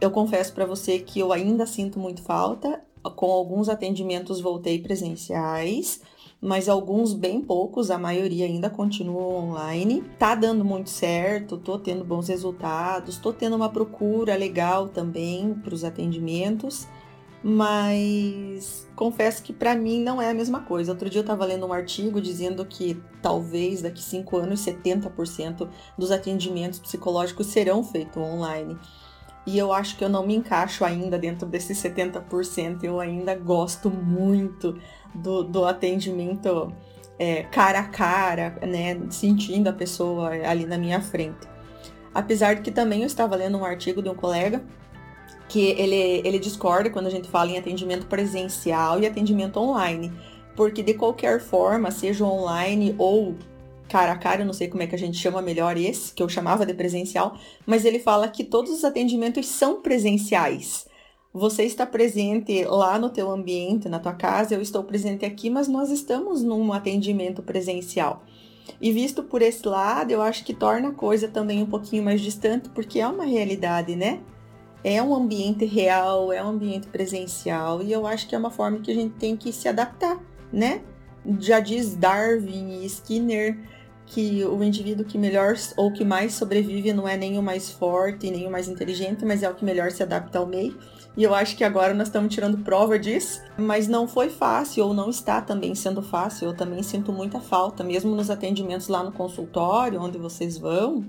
Eu 0.00 0.10
confesso 0.10 0.54
para 0.54 0.64
você 0.64 1.00
que 1.00 1.20
eu 1.20 1.30
ainda 1.30 1.66
sinto 1.66 1.98
muito 1.98 2.22
falta. 2.22 2.82
Com 3.14 3.30
alguns 3.30 3.68
atendimentos 3.68 4.40
voltei 4.40 4.80
presenciais, 4.80 6.00
mas 6.40 6.66
alguns 6.66 7.12
bem 7.12 7.42
poucos, 7.42 7.90
a 7.90 7.98
maioria 7.98 8.46
ainda 8.46 8.70
continua 8.70 9.22
online. 9.22 10.02
Tá 10.18 10.34
dando 10.34 10.64
muito 10.64 10.88
certo, 10.88 11.58
tô 11.58 11.78
tendo 11.78 12.06
bons 12.06 12.28
resultados, 12.28 13.18
tô 13.18 13.34
tendo 13.34 13.54
uma 13.54 13.68
procura 13.68 14.34
legal 14.34 14.88
também 14.88 15.52
para 15.52 15.74
os 15.74 15.84
atendimentos 15.84 16.88
mas 17.42 18.88
confesso 18.96 19.42
que 19.42 19.52
para 19.52 19.74
mim 19.74 20.02
não 20.02 20.20
é 20.20 20.30
a 20.30 20.34
mesma 20.34 20.60
coisa. 20.60 20.92
Outro 20.92 21.08
dia 21.08 21.20
eu 21.20 21.22
estava 21.22 21.44
lendo 21.44 21.66
um 21.66 21.72
artigo 21.72 22.20
dizendo 22.20 22.64
que 22.64 23.00
talvez 23.22 23.82
daqui 23.82 24.02
cinco 24.02 24.36
anos 24.36 24.60
70% 24.64 25.68
dos 25.96 26.10
atendimentos 26.10 26.78
psicológicos 26.78 27.46
serão 27.46 27.84
feitos 27.84 28.16
online. 28.16 28.76
E 29.46 29.56
eu 29.56 29.72
acho 29.72 29.96
que 29.96 30.04
eu 30.04 30.10
não 30.10 30.26
me 30.26 30.34
encaixo 30.34 30.84
ainda 30.84 31.18
dentro 31.18 31.46
desses 31.48 31.78
70%. 31.78 32.84
Eu 32.84 33.00
ainda 33.00 33.34
gosto 33.34 33.88
muito 33.88 34.76
do, 35.14 35.42
do 35.42 35.64
atendimento 35.64 36.70
é, 37.18 37.44
cara 37.44 37.80
a 37.80 37.84
cara, 37.84 38.58
né? 38.60 39.00
Sentindo 39.10 39.68
a 39.68 39.72
pessoa 39.72 40.30
ali 40.30 40.66
na 40.66 40.76
minha 40.76 41.00
frente. 41.00 41.48
Apesar 42.12 42.56
de 42.56 42.62
que 42.62 42.70
também 42.70 43.00
eu 43.00 43.06
estava 43.06 43.36
lendo 43.36 43.56
um 43.56 43.64
artigo 43.64 44.02
de 44.02 44.08
um 44.08 44.14
colega 44.14 44.62
que 45.48 45.70
ele, 45.70 46.22
ele 46.26 46.38
discorda 46.38 46.90
quando 46.90 47.06
a 47.06 47.10
gente 47.10 47.28
fala 47.28 47.50
em 47.50 47.58
atendimento 47.58 48.06
presencial 48.06 49.00
e 49.00 49.06
atendimento 49.06 49.58
online. 49.58 50.12
Porque 50.54 50.82
de 50.82 50.94
qualquer 50.94 51.40
forma, 51.40 51.90
seja 51.90 52.24
online 52.24 52.94
ou 52.98 53.36
cara 53.88 54.12
a 54.12 54.18
cara, 54.18 54.42
eu 54.42 54.46
não 54.46 54.52
sei 54.52 54.68
como 54.68 54.82
é 54.82 54.86
que 54.86 54.94
a 54.94 54.98
gente 54.98 55.16
chama 55.16 55.40
melhor 55.40 55.76
esse, 55.76 56.12
que 56.12 56.22
eu 56.22 56.28
chamava 56.28 56.66
de 56.66 56.74
presencial, 56.74 57.38
mas 57.66 57.84
ele 57.84 57.98
fala 57.98 58.28
que 58.28 58.44
todos 58.44 58.70
os 58.70 58.84
atendimentos 58.84 59.46
são 59.46 59.80
presenciais. 59.80 60.86
Você 61.32 61.64
está 61.64 61.86
presente 61.86 62.64
lá 62.64 62.98
no 62.98 63.10
teu 63.10 63.30
ambiente, 63.30 63.88
na 63.88 63.98
tua 63.98 64.12
casa, 64.12 64.54
eu 64.54 64.62
estou 64.62 64.82
presente 64.84 65.24
aqui, 65.24 65.48
mas 65.48 65.68
nós 65.68 65.90
estamos 65.90 66.42
num 66.42 66.72
atendimento 66.72 67.42
presencial. 67.42 68.22
E 68.80 68.92
visto 68.92 69.22
por 69.22 69.42
esse 69.42 69.66
lado, 69.66 70.10
eu 70.10 70.22
acho 70.22 70.44
que 70.44 70.54
torna 70.54 70.88
a 70.88 70.94
coisa 70.94 71.28
também 71.28 71.62
um 71.62 71.66
pouquinho 71.66 72.02
mais 72.02 72.20
distante, 72.20 72.68
porque 72.70 73.00
é 73.00 73.08
uma 73.08 73.24
realidade, 73.24 73.96
né? 73.96 74.20
É 74.82 75.02
um 75.02 75.14
ambiente 75.14 75.64
real, 75.64 76.32
é 76.32 76.42
um 76.42 76.48
ambiente 76.48 76.86
presencial, 76.88 77.82
e 77.82 77.92
eu 77.92 78.06
acho 78.06 78.28
que 78.28 78.34
é 78.34 78.38
uma 78.38 78.50
forma 78.50 78.78
que 78.78 78.90
a 78.90 78.94
gente 78.94 79.14
tem 79.14 79.36
que 79.36 79.52
se 79.52 79.68
adaptar, 79.68 80.18
né? 80.52 80.82
Já 81.40 81.60
diz 81.60 81.94
Darwin 81.94 82.82
e 82.82 82.86
Skinner 82.86 83.58
que 84.06 84.42
o 84.44 84.62
indivíduo 84.62 85.04
que 85.04 85.18
melhor 85.18 85.54
ou 85.76 85.92
que 85.92 86.04
mais 86.04 86.32
sobrevive 86.34 86.92
não 86.92 87.06
é 87.06 87.16
nem 87.16 87.38
o 87.38 87.42
mais 87.42 87.70
forte, 87.70 88.30
nem 88.30 88.46
o 88.46 88.50
mais 88.50 88.66
inteligente, 88.66 89.24
mas 89.24 89.42
é 89.42 89.50
o 89.50 89.54
que 89.54 89.64
melhor 89.64 89.90
se 89.90 90.02
adapta 90.02 90.38
ao 90.38 90.46
meio. 90.46 90.78
E 91.16 91.22
eu 91.22 91.34
acho 91.34 91.56
que 91.56 91.64
agora 91.64 91.92
nós 91.92 92.08
estamos 92.08 92.32
tirando 92.32 92.58
prova 92.58 92.98
disso, 92.98 93.42
mas 93.58 93.88
não 93.88 94.06
foi 94.06 94.30
fácil, 94.30 94.86
ou 94.86 94.94
não 94.94 95.10
está 95.10 95.42
também 95.42 95.74
sendo 95.74 96.00
fácil. 96.00 96.46
Eu 96.46 96.56
também 96.56 96.82
sinto 96.82 97.12
muita 97.12 97.40
falta, 97.40 97.84
mesmo 97.84 98.14
nos 98.14 98.30
atendimentos 98.30 98.88
lá 98.88 99.02
no 99.02 99.12
consultório, 99.12 100.00
onde 100.00 100.16
vocês 100.16 100.56
vão 100.56 101.04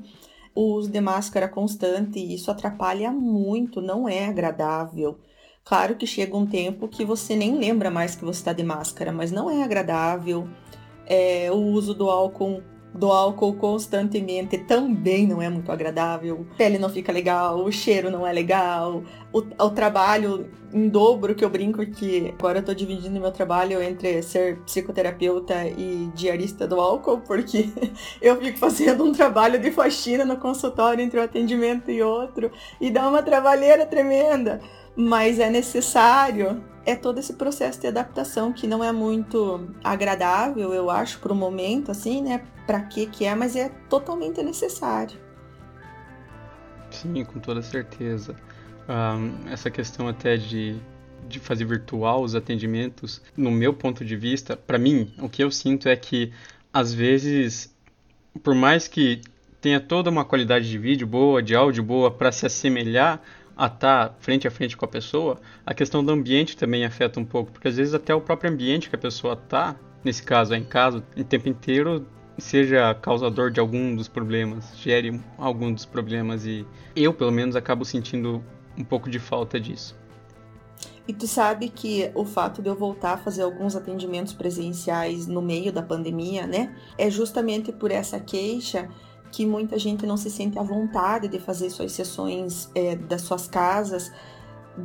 o 0.60 0.74
uso 0.74 0.92
de 0.92 1.00
máscara 1.00 1.48
constante 1.48 2.20
e 2.20 2.36
isso 2.36 2.52
atrapalha 2.52 3.14
muito, 3.14 3.80
não 3.82 4.10
é 4.10 4.26
agradável. 4.26 5.18
Claro 5.64 5.96
que 5.96 6.06
chega 6.06 6.36
um 6.36 6.46
tempo 6.46 6.90
que 6.90 7.06
você 7.06 7.34
nem 7.34 7.58
lembra 7.58 7.90
mais 7.90 8.14
que 8.14 8.26
você 8.26 8.40
está 8.40 8.52
de 8.52 8.64
máscara, 8.64 9.10
mas 9.14 9.32
não 9.32 9.50
é 9.50 9.64
agradável. 9.64 10.50
É, 11.06 11.50
o 11.50 11.56
uso 11.56 11.94
do 11.94 12.10
álcool 12.10 12.62
do 12.94 13.12
álcool 13.12 13.54
constantemente 13.54 14.58
também 14.58 15.28
não 15.28 15.42
é 15.42 15.50
muito 15.50 15.72
agradável. 15.72 16.46
A 16.54 16.56
pele 16.56 16.78
não 16.78 16.90
fica 16.90 17.12
legal, 17.12 17.64
o 17.64 17.72
cheiro 17.72 18.10
não 18.10 18.26
é 18.26 18.34
legal, 18.34 19.04
o, 19.32 19.40
o 19.40 19.70
trabalho 19.70 20.50
em 20.74 20.88
dobro 20.88 21.34
que 21.34 21.44
eu 21.44 21.50
brinco 21.50 21.86
que 21.86 22.34
agora 22.38 22.60
eu 22.60 22.64
tô 22.64 22.74
dividindo 22.74 23.20
meu 23.20 23.32
trabalho 23.32 23.82
entre 23.82 24.22
ser 24.22 24.60
psicoterapeuta 24.62 25.66
e 25.66 26.10
diarista 26.14 26.68
do 26.68 26.80
álcool, 26.80 27.22
porque 27.22 27.70
eu 28.22 28.40
fico 28.40 28.58
fazendo 28.58 29.04
um 29.04 29.12
trabalho 29.12 29.60
de 29.60 29.72
faxina 29.72 30.24
no 30.26 30.38
consultório 30.38 31.04
entre 31.04 31.20
um 31.20 31.24
atendimento 31.24 31.90
e 31.90 32.02
outro 32.02 32.52
e 32.80 32.92
dá 32.92 33.08
uma 33.08 33.24
trabalheira 33.24 33.86
tremenda, 33.86 34.62
mas 35.00 35.40
é 35.40 35.50
necessário 35.50 36.62
é 36.86 36.94
todo 36.94 37.20
esse 37.20 37.32
processo 37.34 37.80
de 37.80 37.88
adaptação 37.88 38.52
que 38.52 38.68
não 38.68 38.84
é 38.84 38.92
muito 38.92 39.70
agradável, 39.82 40.74
eu 40.74 40.90
acho, 40.90 41.20
para 41.20 41.32
o 41.32 41.36
momento, 41.36 41.90
assim, 41.90 42.22
né? 42.22 42.44
Para 42.68 42.82
que 42.82 43.06
que 43.06 43.24
é, 43.24 43.34
mas 43.34 43.56
é 43.56 43.70
totalmente 43.90 44.44
necessário. 44.44 45.18
Sim, 46.92 47.24
com 47.24 47.40
toda 47.40 47.62
certeza. 47.62 48.36
Um, 48.90 49.50
essa 49.50 49.72
questão 49.72 50.10
até 50.10 50.36
de, 50.36 50.76
de 51.30 51.40
fazer 51.40 51.64
virtual 51.64 52.22
os 52.22 52.36
atendimentos, 52.36 53.22
no 53.38 53.52
meu 53.52 53.74
ponto 53.74 54.04
de 54.04 54.18
vista, 54.18 54.58
para 54.58 54.78
mim, 54.78 55.14
o 55.20 55.30
que 55.30 55.42
eu 55.42 55.50
sinto 55.50 55.88
é 55.88 55.96
que 55.96 56.34
às 56.74 56.94
vezes, 56.94 57.74
por 58.44 58.54
mais 58.54 58.86
que 58.86 59.22
tenha 59.62 59.80
toda 59.80 60.10
uma 60.10 60.26
qualidade 60.26 60.70
de 60.70 60.78
vídeo 60.78 61.08
boa, 61.08 61.42
de 61.42 61.56
áudio 61.56 61.84
boa 61.84 62.12
para 62.12 62.34
se 62.34 62.46
assemelhar 62.46 63.22
a 63.60 63.66
estar 63.66 64.08
tá 64.08 64.16
frente 64.20 64.48
a 64.48 64.52
frente 64.52 64.78
com 64.78 64.86
a 64.86 64.88
pessoa, 64.88 65.38
a 65.66 65.74
questão 65.74 66.02
do 66.02 66.14
ambiente 66.14 66.56
também 66.56 66.86
afeta 66.86 67.20
um 67.20 67.26
pouco, 67.26 67.52
porque 67.52 67.68
às 67.68 67.76
vezes 67.76 67.94
até 67.94 68.16
o 68.16 68.22
próprio 68.22 68.50
ambiente 68.50 68.90
que 68.90 68.96
a 68.96 69.00
pessoa 69.00 69.34
está, 69.34 69.76
nesse 70.02 70.24
caso 70.24 70.54
é 70.54 70.58
em 70.58 70.64
casa, 70.64 71.04
o 71.18 71.24
tempo 71.26 71.50
inteiro 71.50 72.08
seja 72.38 72.96
causador 72.96 73.52
de 73.52 73.60
algum 73.60 73.94
dos 73.94 74.08
problemas, 74.08 74.72
gere 74.78 75.20
algum 75.38 75.74
dos 75.74 75.86
problemas 75.86 76.46
e 76.46 76.66
eu 76.96 77.14
pelo 77.14 77.34
menos 77.34 77.54
acabo 77.58 77.84
sentindo 77.84 78.42
um 78.78 78.84
pouco 78.86 79.10
de 79.10 79.20
falta 79.20 79.60
disso. 79.60 79.94
E 81.06 81.12
tu 81.12 81.28
sabe 81.28 81.68
que 81.68 82.10
o 82.16 82.24
fato 82.24 82.62
de 82.62 82.70
eu 82.70 82.76
voltar 82.76 83.16
a 83.16 83.18
fazer 83.18 83.42
alguns 83.42 83.76
atendimentos 83.76 84.32
presenciais 84.32 85.28
no 85.28 85.42
meio 85.42 85.74
da 85.74 85.82
pandemia, 85.82 86.48
né, 86.48 86.74
é 86.98 87.10
justamente 87.10 87.74
por 87.74 87.92
essa 87.92 88.22
queixa 88.22 88.88
que 89.32 89.46
muita 89.46 89.78
gente 89.78 90.06
não 90.06 90.18
se 90.18 90.30
sente 90.30 90.58
à 90.58 90.64
vontade 90.64 91.28
de 91.28 91.40
fazer 91.40 91.70
suas 91.70 91.92
sessões 91.92 92.70
é, 92.74 92.96
das 92.96 93.22
suas 93.22 93.48
casas, 93.48 94.12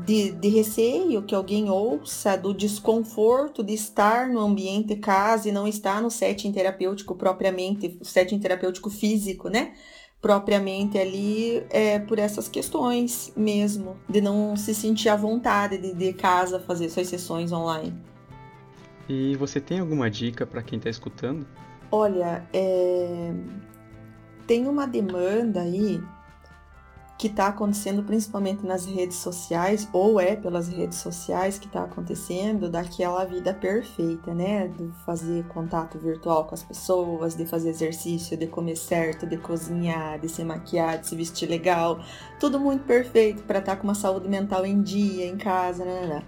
de, 0.05 0.33
de, 0.33 0.49
receio 0.49 1.23
que 1.23 1.35
alguém 1.35 1.71
ouça, 1.71 2.37
do 2.37 2.53
desconforto 2.53 3.63
de 3.63 3.75
estar 3.75 4.29
no 4.29 4.41
ambiente 4.41 4.97
casa 4.97 5.49
e 5.49 5.53
não 5.53 5.69
estar 5.69 6.03
no 6.03 6.11
setting 6.11 6.51
terapêutico 6.51 7.15
propriamente, 7.15 7.99
setting 8.03 8.39
terapêutico 8.39 8.91
físico, 8.91 9.49
né? 9.49 9.75
Propriamente 10.21 10.99
ali, 10.99 11.65
é, 11.71 11.99
por 11.99 12.19
essas 12.19 12.49
questões 12.49 13.33
mesmo, 13.37 13.97
de 14.09 14.21
não 14.21 14.57
se 14.57 14.75
sentir 14.75 15.11
à 15.11 15.17
vontade 15.17 15.79
de, 15.79 15.93
de 15.95 16.13
casa 16.13 16.59
fazer 16.59 16.89
suas 16.89 17.07
sessões 17.09 17.53
online. 17.53 17.95
E 19.09 19.37
você 19.37 19.61
tem 19.61 19.81
alguma 19.81 20.11
dica 20.11 20.47
para 20.47 20.63
quem 20.63 20.79
está 20.79 20.89
escutando? 20.89 21.47
Olha, 21.93 22.45
é, 22.53 23.33
tem 24.47 24.67
uma 24.67 24.87
demanda 24.87 25.61
aí 25.61 26.03
que 27.17 27.29
está 27.29 27.47
acontecendo 27.47 28.03
principalmente 28.03 28.67
nas 28.67 28.85
redes 28.85 29.19
sociais, 29.19 29.89
ou 29.93 30.21
é 30.21 30.35
pelas 30.35 30.69
redes 30.69 30.99
sociais 30.99 31.59
que 31.59 31.67
está 31.67 31.85
acontecendo, 31.85 32.69
daquela 32.69 33.25
vida 33.25 33.55
perfeita, 33.55 34.35
né? 34.35 34.69
De 34.69 34.91
fazer 35.07 35.45
contato 35.49 35.99
virtual 35.99 36.45
com 36.45 36.55
as 36.55 36.63
pessoas, 36.63 37.35
de 37.37 37.47
fazer 37.47 37.71
exercício, 37.71 38.37
de 38.37 38.47
comer 38.47 38.77
certo, 38.77 39.27
de 39.27 39.37
cozinhar, 39.37 40.19
de 40.19 40.29
se 40.29 40.45
maquiar, 40.45 40.99
de 40.99 41.07
se 41.07 41.15
vestir 41.15 41.49
legal, 41.49 42.01
tudo 42.41 42.59
muito 42.59 42.85
perfeito 42.85 43.45
para 43.45 43.61
estar 43.61 43.77
tá 43.77 43.81
com 43.81 43.87
uma 43.87 43.95
saúde 43.95 44.29
mental 44.29 44.67
em 44.67 44.83
dia, 44.83 45.27
em 45.27 45.37
casa, 45.37 45.85
né? 45.85 46.01
né, 46.01 46.07
né. 46.07 46.23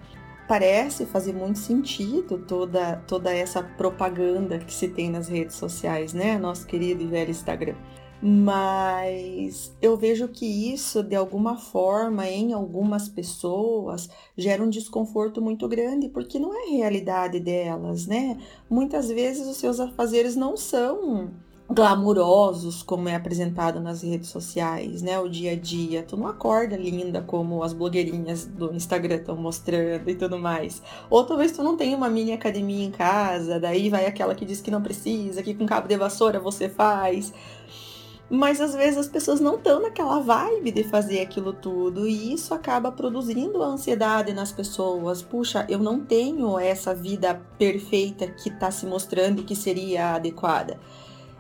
Parece 0.49 1.05
fazer 1.07 1.33
muito 1.33 1.59
sentido 1.59 2.39
toda, 2.39 3.03
toda 3.09 3.35
essa 3.35 3.65
propaganda 3.65 4.61
que 4.61 4.73
se 4.73 4.87
tem 4.87 5.11
nas 5.11 5.27
redes 5.27 5.57
sociais, 5.57 6.13
né? 6.13 6.39
Nosso 6.39 6.65
querido 6.65 7.03
e 7.03 7.07
velho 7.07 7.31
Instagram 7.33 7.75
mas 8.23 9.77
eu 9.81 9.97
vejo 9.97 10.29
que 10.29 10.47
isso, 10.73 11.03
de 11.03 11.15
alguma 11.15 11.57
forma, 11.57 12.29
em 12.29 12.53
algumas 12.53 13.09
pessoas, 13.09 14.09
gera 14.37 14.63
um 14.63 14.71
desconforto 14.71 15.41
muito 15.43 15.69
grande, 15.69 16.09
porque 16.09 16.39
não 16.39 16.55
é 16.55 16.69
a 16.69 16.71
realidade 16.71 17.41
delas, 17.41 18.07
né? 18.07 18.39
Muitas 18.69 19.09
vezes 19.09 19.47
os 19.47 19.57
seus 19.59 19.79
afazeres 19.81 20.35
não 20.35 20.57
são 20.57 21.31
glamurosos 21.69 22.81
como 22.83 23.09
é 23.09 23.17
apresentado 23.17 23.81
nas 23.81 24.03
redes 24.03 24.29
sociais, 24.29 25.03
né? 25.03 25.19
O 25.19 25.29
dia 25.29 25.53
a 25.53 25.57
dia. 25.57 26.03
Tu 26.03 26.17
não 26.17 26.29
acorda 26.29 26.77
linda 26.77 27.21
como 27.21 27.63
as 27.63 27.73
blogueirinhas 27.73 28.47
do 28.47 28.73
Instagram 28.73 29.17
estão 29.17 29.37
mostrando 29.37 30.09
e 30.09 30.15
tudo 30.15 30.39
mais. 30.39 30.81
Ou 31.11 31.25
talvez 31.25 31.53
tu 31.53 31.63
não 31.63 31.77
tenha 31.77 31.97
uma 31.97 32.09
mini 32.09 32.33
academia 32.33 32.85
em 32.85 32.91
casa, 32.91 33.59
daí 33.59 33.91
vai 33.91 34.07
aquela 34.07 34.35
que 34.35 34.45
diz 34.45 34.61
que 34.61 34.71
não 34.71 34.83
precisa, 34.83 35.43
que 35.43 35.55
com 35.55 35.67
cabo 35.67 35.89
de 35.89 35.97
vassoura 35.97 36.39
você 36.39 36.69
faz. 36.69 37.33
Mas 38.29 38.61
às 38.61 38.75
vezes 38.75 38.99
as 38.99 39.09
pessoas 39.09 39.39
não 39.39 39.55
estão 39.55 39.81
naquela 39.81 40.19
vibe 40.19 40.73
de 40.73 40.83
fazer 40.83 41.21
aquilo 41.21 41.53
tudo 41.53 42.09
e 42.09 42.33
isso 42.33 42.53
acaba 42.53 42.91
produzindo 42.91 43.63
ansiedade 43.63 44.33
nas 44.33 44.51
pessoas. 44.51 45.23
Puxa, 45.23 45.65
eu 45.69 45.79
não 45.79 46.05
tenho 46.05 46.59
essa 46.59 46.93
vida 46.93 47.41
perfeita 47.57 48.27
que 48.27 48.49
está 48.49 48.71
se 48.71 48.85
mostrando 48.85 49.45
que 49.45 49.55
seria 49.55 50.15
adequada. 50.15 50.81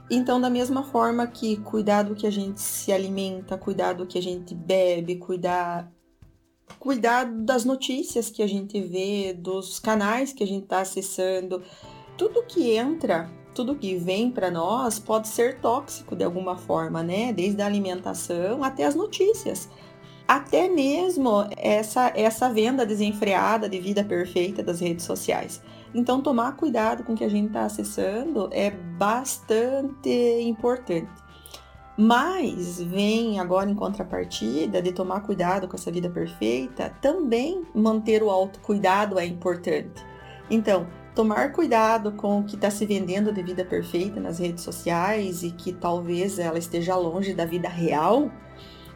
Então, 0.09 0.41
da 0.41 0.49
mesma 0.49 0.85
forma 0.85 1.27
que 1.27 1.57
cuidar 1.57 2.05
do 2.05 2.15
que 2.15 2.29
a 2.29 2.31
gente 2.31 2.61
se 2.61 2.93
alimenta, 2.93 3.59
cuidar 3.59 3.95
do 3.95 4.07
que 4.07 4.17
a 4.17 4.23
gente 4.23 4.55
bebe, 4.55 5.17
cuidar 5.17 5.93
cuidar 6.79 7.25
das 7.25 7.65
notícias 7.65 8.29
que 8.29 8.43
a 8.43 8.47
gente 8.47 8.81
vê, 8.81 9.33
dos 9.33 9.79
canais 9.79 10.33
que 10.33 10.43
a 10.43 10.47
gente 10.47 10.65
está 10.65 10.81
acessando, 10.81 11.63
tudo 12.17 12.43
que 12.45 12.73
entra 12.73 13.31
tudo 13.57 13.75
que 13.75 13.97
vem 13.97 14.31
para 14.31 14.51
nós 14.51 14.99
pode 14.99 15.29
ser 15.29 15.59
tóxico 15.61 16.15
de 16.15 16.23
alguma 16.23 16.59
forma, 16.59 17.03
né? 17.03 17.33
Desde 17.33 17.63
a 17.63 17.67
alimentação 17.67 18.63
até 18.63 18.85
as 18.85 18.95
notícias. 18.95 19.71
Até 20.29 20.69
mesmo 20.69 21.49
essa, 21.57 22.13
essa 22.15 22.53
venda 22.53 22.85
desenfreada 22.85 23.67
de 23.67 23.81
vida 23.81 24.05
perfeita 24.05 24.63
das 24.63 24.81
redes 24.81 25.07
sociais. 25.07 25.63
Então, 25.95 26.21
tomar 26.21 26.57
cuidado 26.57 27.03
com 27.03 27.15
o 27.15 27.17
que 27.17 27.25
a 27.25 27.31
gente 27.31 27.47
está 27.47 27.63
acessando 27.63 28.51
é 28.53 28.71
bastante 28.71 30.11
importante. 30.43 31.09
Mas 31.97 32.83
vem 32.83 33.41
agora 33.41 33.71
em 33.71 33.75
contrapartida 33.75 34.83
de 34.83 34.93
tomar 34.93 35.21
cuidado 35.23 35.67
com 35.67 35.77
essa 35.77 35.91
vida 35.91 36.11
perfeita, 36.11 36.95
também 37.01 37.65
manter 37.75 38.23
o 38.23 38.29
autocuidado 38.29 39.19
é 39.19 39.25
importante. 39.25 40.05
Então, 40.51 40.87
tomar 41.17 41.51
cuidado 41.53 42.13
com 42.13 42.41
o 42.41 42.45
que 42.45 42.57
está 42.57 42.71
se 42.71 42.85
vendendo 42.85 43.33
de 43.33 43.43
vida 43.43 43.65
perfeita 43.65 44.21
nas 44.21 44.39
redes 44.39 44.63
sociais 44.63 45.43
e 45.43 45.51
que 45.51 45.73
talvez 45.73 46.39
ela 46.39 46.59
esteja 46.59 46.95
longe 46.95 47.33
da 47.33 47.47
vida 47.47 47.71
real, 47.71 48.31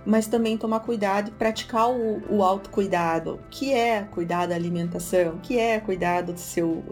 mas 0.04 0.26
também 0.26 0.58
tomar 0.58 0.80
cuidado 0.80 1.28
e 1.28 1.32
praticar 1.32 1.88
o, 1.90 2.22
o 2.28 2.44
autocuidado, 2.44 3.40
que 3.50 3.72
é 3.72 4.02
cuidar 4.02 4.44
da 4.44 4.54
alimentação, 4.54 5.38
que 5.38 5.58
é 5.58 5.80
cuidar 5.80 6.20
do 6.20 6.38
seu, 6.38 6.84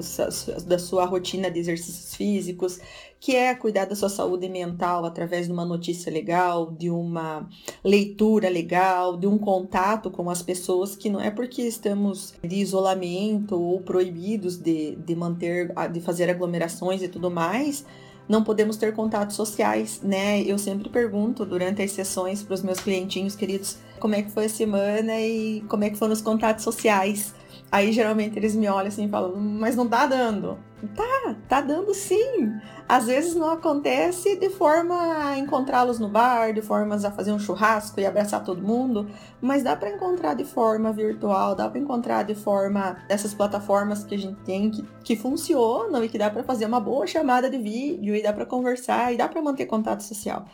da 0.66 0.78
sua 0.78 1.04
rotina 1.04 1.50
de 1.50 1.60
exercícios 1.60 2.16
físicos, 2.16 2.80
que 3.20 3.34
é 3.34 3.54
cuidar 3.54 3.84
da 3.84 3.96
sua 3.96 4.08
saúde 4.08 4.48
mental 4.48 5.04
através 5.04 5.46
de 5.46 5.52
uma 5.52 5.64
notícia 5.64 6.10
legal, 6.12 6.70
de 6.70 6.88
uma 6.88 7.48
leitura 7.82 8.48
legal, 8.48 9.16
de 9.16 9.26
um 9.26 9.36
contato 9.36 10.10
com 10.10 10.30
as 10.30 10.42
pessoas, 10.42 10.94
que 10.94 11.10
não 11.10 11.20
é 11.20 11.30
porque 11.30 11.62
estamos 11.62 12.34
de 12.42 12.56
isolamento 12.56 13.60
ou 13.60 13.80
proibidos 13.80 14.56
de, 14.56 14.94
de 14.96 15.16
manter, 15.16 15.72
de 15.92 16.00
fazer 16.00 16.30
aglomerações 16.30 17.02
e 17.02 17.08
tudo 17.08 17.30
mais, 17.30 17.84
não 18.28 18.44
podemos 18.44 18.76
ter 18.76 18.94
contatos 18.94 19.34
sociais, 19.34 20.00
né? 20.02 20.42
Eu 20.42 20.58
sempre 20.58 20.88
pergunto 20.88 21.46
durante 21.46 21.82
as 21.82 21.92
sessões 21.92 22.42
para 22.42 22.54
os 22.54 22.62
meus 22.62 22.78
clientinhos 22.78 23.34
queridos 23.34 23.78
como 23.98 24.14
é 24.14 24.22
que 24.22 24.30
foi 24.30 24.44
a 24.44 24.48
semana 24.48 25.18
e 25.20 25.62
como 25.68 25.84
é 25.84 25.90
que 25.90 25.96
foram 25.96 26.12
os 26.12 26.20
contatos 26.20 26.62
sociais. 26.62 27.34
Aí 27.70 27.92
geralmente 27.92 28.38
eles 28.38 28.54
me 28.54 28.66
olham 28.66 28.88
assim 28.88 29.06
e 29.06 29.08
falam, 29.10 29.36
mas 29.36 29.76
não 29.76 29.86
tá 29.86 30.06
dando. 30.06 30.58
Tá, 30.94 31.36
tá 31.48 31.60
dando 31.60 31.92
sim. 31.92 32.52
Às 32.88 33.06
vezes 33.06 33.34
não 33.34 33.50
acontece 33.50 34.36
de 34.36 34.48
forma 34.48 34.94
a 35.28 35.36
encontrá-los 35.36 35.98
no 35.98 36.08
bar, 36.08 36.54
de 36.54 36.62
formas 36.62 37.04
a 37.04 37.10
fazer 37.10 37.32
um 37.32 37.38
churrasco 37.38 38.00
e 38.00 38.06
abraçar 38.06 38.42
todo 38.42 38.62
mundo, 38.62 39.06
mas 39.40 39.62
dá 39.62 39.76
para 39.76 39.90
encontrar 39.90 40.34
de 40.34 40.44
forma 40.44 40.92
virtual, 40.92 41.54
dá 41.54 41.68
para 41.68 41.78
encontrar 41.78 42.22
de 42.22 42.34
forma 42.34 42.96
dessas 43.06 43.34
plataformas 43.34 44.04
que 44.04 44.14
a 44.14 44.18
gente 44.18 44.40
tem 44.42 44.70
que, 44.70 44.82
que 45.04 45.16
funcionam 45.16 46.02
e 46.02 46.08
que 46.08 46.16
dá 46.16 46.30
para 46.30 46.44
fazer 46.44 46.64
uma 46.64 46.80
boa 46.80 47.06
chamada 47.06 47.50
de 47.50 47.58
vídeo 47.58 48.14
e 48.14 48.22
dá 48.22 48.32
para 48.32 48.46
conversar 48.46 49.12
e 49.12 49.18
dá 49.18 49.28
para 49.28 49.42
manter 49.42 49.66
contato 49.66 50.02
social. 50.02 50.46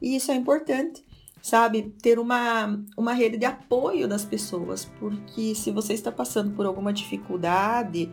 E 0.00 0.16
isso 0.16 0.30
é 0.30 0.34
importante 0.34 1.04
sabe? 1.42 1.92
Ter 2.00 2.18
uma, 2.20 2.80
uma 2.96 3.12
rede 3.12 3.36
de 3.36 3.44
apoio 3.44 4.06
das 4.06 4.24
pessoas, 4.24 4.84
porque 5.00 5.54
se 5.54 5.72
você 5.72 5.92
está 5.92 6.12
passando 6.12 6.52
por 6.52 6.64
alguma 6.64 6.92
dificuldade, 6.92 8.10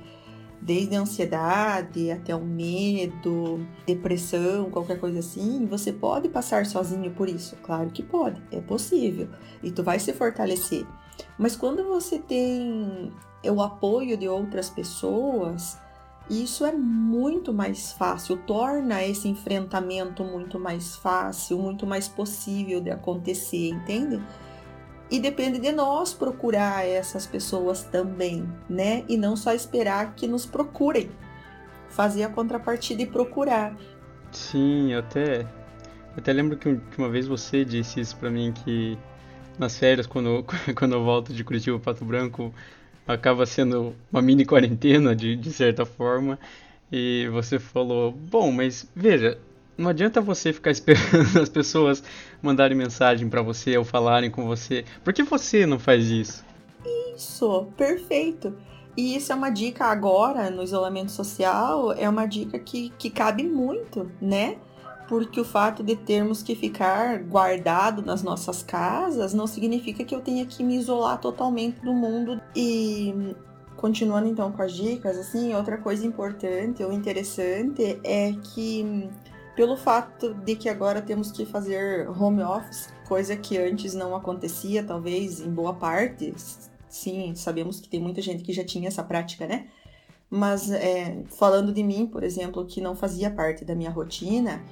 desde 0.62 0.96
a 0.96 1.02
ansiedade 1.02 2.12
até 2.12 2.36
o 2.36 2.44
medo, 2.44 3.66
depressão, 3.86 4.70
qualquer 4.70 5.00
coisa 5.00 5.20
assim, 5.20 5.66
você 5.68 5.94
pode 5.94 6.28
passar 6.28 6.66
sozinho 6.66 7.12
por 7.12 7.30
isso. 7.30 7.56
Claro 7.64 7.92
que 7.92 8.04
pode, 8.04 8.42
é 8.52 8.60
possível. 8.60 9.30
E 9.64 9.72
tu 9.72 9.84
vai 9.84 10.00
se 10.00 10.12
fortalecer. 10.12 10.86
Mas 11.38 11.56
quando 11.56 11.86
você 11.86 12.18
tem 12.18 13.14
o 13.46 13.62
apoio 13.62 14.18
de 14.18 14.28
outras 14.28 14.70
pessoas, 14.70 15.78
isso 16.30 16.64
é 16.66 16.72
muito 16.72 17.52
mais 17.52 17.92
fácil, 17.92 18.38
torna 18.38 19.04
esse 19.04 19.28
enfrentamento 19.28 20.24
muito 20.24 20.60
mais 20.60 20.96
fácil, 20.96 21.58
muito 21.58 21.88
mais 21.88 22.08
possível 22.08 22.80
de 22.80 22.92
acontecer, 22.92 23.70
entende? 23.70 24.22
E 25.10 25.20
depende 25.20 25.58
de 25.60 25.72
nós 25.72 26.14
procurar 26.14 26.88
essas 26.88 27.26
pessoas 27.26 27.84
também, 27.84 28.48
né? 28.70 29.04
E 29.10 29.18
não 29.18 29.36
só 29.36 29.54
esperar 29.54 30.14
que 30.14 30.28
nos 30.28 30.46
procurem. 30.46 31.10
Fazer 31.90 32.24
a 32.24 32.30
contrapartida 32.30 33.02
e 33.02 33.08
procurar. 33.08 33.76
Sim, 34.32 34.94
eu 34.94 35.00
até, 35.00 35.42
eu 35.42 36.18
até 36.18 36.32
lembro 36.32 36.56
que 36.56 36.80
uma 36.96 37.10
vez 37.10 37.26
você 37.26 37.66
disse 37.66 38.00
isso 38.00 38.16
para 38.18 38.30
mim 38.30 38.54
que 38.54 38.96
nas 39.58 39.78
férias, 39.80 40.06
quando, 40.06 40.46
quando 40.78 40.94
eu 40.94 41.04
volto 41.04 41.34
de 41.34 41.44
Curitiba 41.44 41.80
Pato 41.80 42.06
Branco, 42.06 42.54
acaba 43.14 43.46
sendo 43.46 43.96
uma 44.12 44.22
mini 44.22 44.46
quarentena 44.46 45.16
de, 45.16 45.36
de 45.36 45.52
certa 45.52 45.86
forma. 45.86 46.38
E 46.92 47.28
você 47.32 47.60
falou, 47.60 48.12
bom, 48.12 48.52
mas 48.52 48.90
veja, 48.96 49.38
não 49.78 49.90
adianta 49.90 50.22
você 50.22 50.54
ficar 50.54 50.70
esperando 50.72 51.40
as 51.42 51.50
pessoas 51.50 52.04
mandarem 52.42 52.78
mensagem 52.78 53.28
para 53.30 53.42
você 53.42 53.78
ou 53.78 53.84
falarem 53.84 54.30
com 54.30 54.46
você. 54.46 54.86
Por 55.04 55.14
que 55.14 55.24
você 55.24 55.66
não 55.66 55.80
faz 55.80 56.10
isso? 56.10 56.46
Isso, 57.16 57.68
perfeito. 57.76 58.56
E 58.96 59.16
isso 59.16 59.32
é 59.32 59.36
uma 59.36 59.50
dica 59.50 59.86
agora 59.86 60.50
no 60.50 60.62
isolamento 60.64 61.12
social, 61.12 61.94
é 61.94 62.08
uma 62.10 62.26
dica 62.26 62.60
que, 62.60 62.92
que 62.98 63.10
cabe 63.10 63.44
muito, 63.44 64.12
né? 64.22 64.58
Porque 65.10 65.42
o 65.42 65.44
fato 65.44 65.82
de 65.82 65.96
termos 65.96 66.44
que 66.44 66.56
ficar 66.56 67.18
guardado 67.24 68.04
nas 68.04 68.22
nossas 68.22 68.62
casas 68.62 69.34
não 69.34 69.48
significa 69.48 70.04
que 70.04 70.14
eu 70.14 70.22
tenha 70.22 70.46
que 70.46 70.64
me 70.64 70.78
isolar 70.78 71.20
totalmente 71.20 71.82
do 71.82 71.92
mundo. 71.92 72.40
E 72.56 73.36
continuando 73.76 74.28
então 74.28 74.52
com 74.52 74.62
as 74.62 74.72
dicas, 74.72 75.18
assim, 75.18 75.56
outra 75.56 75.80
coisa 75.80 76.06
importante 76.06 76.84
ou 76.84 76.94
interessante 76.94 78.00
é 78.04 78.34
que 78.54 79.10
pelo 79.56 79.76
fato 79.76 80.36
de 80.36 80.56
que 80.56 80.70
agora 80.70 81.02
temos 81.02 81.32
que 81.32 81.44
fazer 81.44 82.08
home 82.08 82.44
office, 82.44 82.94
coisa 83.08 83.36
que 83.36 83.58
antes 83.58 83.96
não 83.96 84.16
acontecia, 84.16 84.84
talvez 84.84 85.40
em 85.40 85.50
boa 85.50 85.74
parte. 85.74 86.36
Sim, 86.88 87.34
sabemos 87.36 87.80
que 87.80 87.90
tem 87.90 88.00
muita 88.00 88.22
gente 88.22 88.44
que 88.44 88.54
já 88.54 88.64
tinha 88.64 88.88
essa 88.88 89.04
prática, 89.04 89.48
né? 89.48 89.70
Mas 90.30 90.70
é, 90.70 91.24
falando 91.40 91.74
de 91.74 91.84
mim, 91.84 92.06
por 92.06 92.24
exemplo, 92.24 92.64
que 92.64 92.80
não 92.80 92.96
fazia 92.96 93.32
parte 93.32 93.66
da 93.66 93.74
minha 93.74 93.90
rotina, 93.90 94.64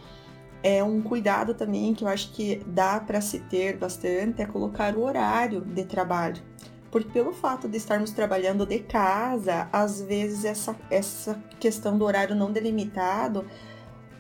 é 0.64 0.84
um 0.84 1.02
cuidado 1.02 1.54
também 1.54 1.94
que 1.94 2.04
eu 2.04 2.08
acho 2.08 2.32
que 2.32 2.62
dá 2.68 3.00
para 3.00 3.22
se 3.22 3.40
ter 3.40 3.78
bastante 3.78 4.42
é 4.42 4.46
colocar 4.46 4.96
o 4.96 5.04
horário 5.04 5.62
de 5.62 5.86
trabalho. 5.86 6.42
Porque 6.92 7.10
pelo 7.10 7.34
fato 7.34 7.68
de 7.68 7.78
estarmos 7.78 8.12
trabalhando 8.12 8.66
de 8.66 8.80
casa, 8.80 9.68
às 9.72 10.02
vezes 10.02 10.46
essa, 10.46 10.76
essa 10.90 11.42
questão 11.60 11.98
do 11.98 12.06
horário 12.06 12.36
não 12.36 12.52
delimitado 12.52 13.46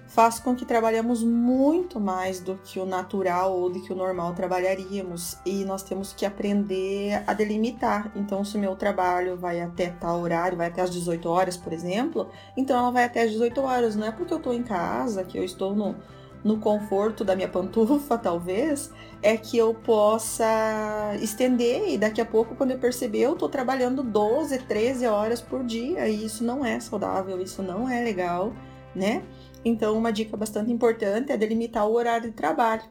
faz 0.08 0.40
com 0.40 0.56
que 0.56 0.66
trabalhamos 0.66 1.22
muito 1.22 2.00
mais 2.00 2.40
do 2.40 2.56
que 2.56 2.80
o 2.80 2.86
natural 2.86 3.54
ou 3.54 3.70
do 3.70 3.82
que 3.82 3.92
o 3.92 3.96
normal 3.96 4.34
trabalharíamos 4.34 5.38
e 5.46 5.66
nós 5.66 5.84
temos 5.84 6.14
que 6.14 6.26
aprender 6.26 7.24
a 7.28 7.34
delimitar. 7.34 8.12
Então, 8.16 8.44
se 8.44 8.56
o 8.56 8.60
meu 8.60 8.76
trabalho 8.76 9.36
vai 9.36 9.60
até 9.60 9.90
tal 9.90 10.22
horário, 10.22 10.58
vai 10.58 10.68
até 10.68 10.82
as 10.82 10.90
18 10.90 11.28
horas, 11.30 11.58
por 11.58 11.74
exemplo, 11.74 12.30
então 12.56 12.78
ela 12.80 12.90
vai 12.90 13.04
até 13.04 13.24
as 13.24 13.32
18 13.32 13.62
horas. 13.62 13.96
Não 13.96 14.08
é 14.08 14.12
porque 14.12 14.34
eu 14.34 14.38
estou 14.38 14.54
em 14.54 14.64
casa, 14.64 15.24
que 15.26 15.38
eu 15.38 15.44
estou 15.44 15.76
no, 15.76 15.96
no 16.44 16.60
conforto 16.60 17.24
da 17.24 17.36
minha 17.36 17.48
pantufa, 17.50 18.18
talvez, 18.18 18.92
é 19.22 19.36
que 19.36 19.58
eu 19.58 19.74
possa 19.74 21.16
estender 21.22 21.90
e 21.90 21.98
daqui 21.98 22.22
a 22.22 22.26
pouco, 22.26 22.56
quando 22.56 22.72
eu 22.72 22.80
perceber, 22.80 23.20
eu 23.20 23.34
estou 23.34 23.50
trabalhando 23.50 24.04
12, 24.04 24.60
13 24.60 25.08
horas 25.08 25.42
por 25.42 25.64
dia 25.64 26.08
e 26.08 26.26
isso 26.26 26.44
não 26.44 26.64
é 26.64 26.80
saudável, 26.80 27.42
isso 27.42 27.62
não 27.62 27.90
é 27.90 28.04
legal, 28.04 28.54
né? 28.96 29.24
Então, 29.66 29.98
uma 29.98 30.12
dica 30.12 30.38
bastante 30.38 30.72
importante 30.72 31.32
é 31.32 31.38
delimitar 31.38 31.88
o 31.88 31.94
horário 31.94 32.30
de 32.30 32.36
trabalho. 32.36 32.84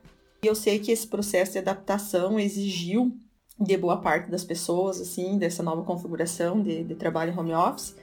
Eu 0.42 0.54
sei 0.54 0.78
que 0.78 0.92
esse 0.92 1.06
processo 1.06 1.52
de 1.52 1.58
adaptação 1.58 2.38
exigiu 2.38 3.16
de 3.58 3.76
boa 3.76 3.96
parte 4.00 4.30
das 4.30 4.44
pessoas, 4.44 5.00
assim, 5.00 5.38
dessa 5.38 5.62
nova 5.62 5.82
configuração 5.82 6.62
de, 6.62 6.84
de 6.84 6.94
trabalho 6.94 7.38
home 7.38 7.54
office, 7.54 7.96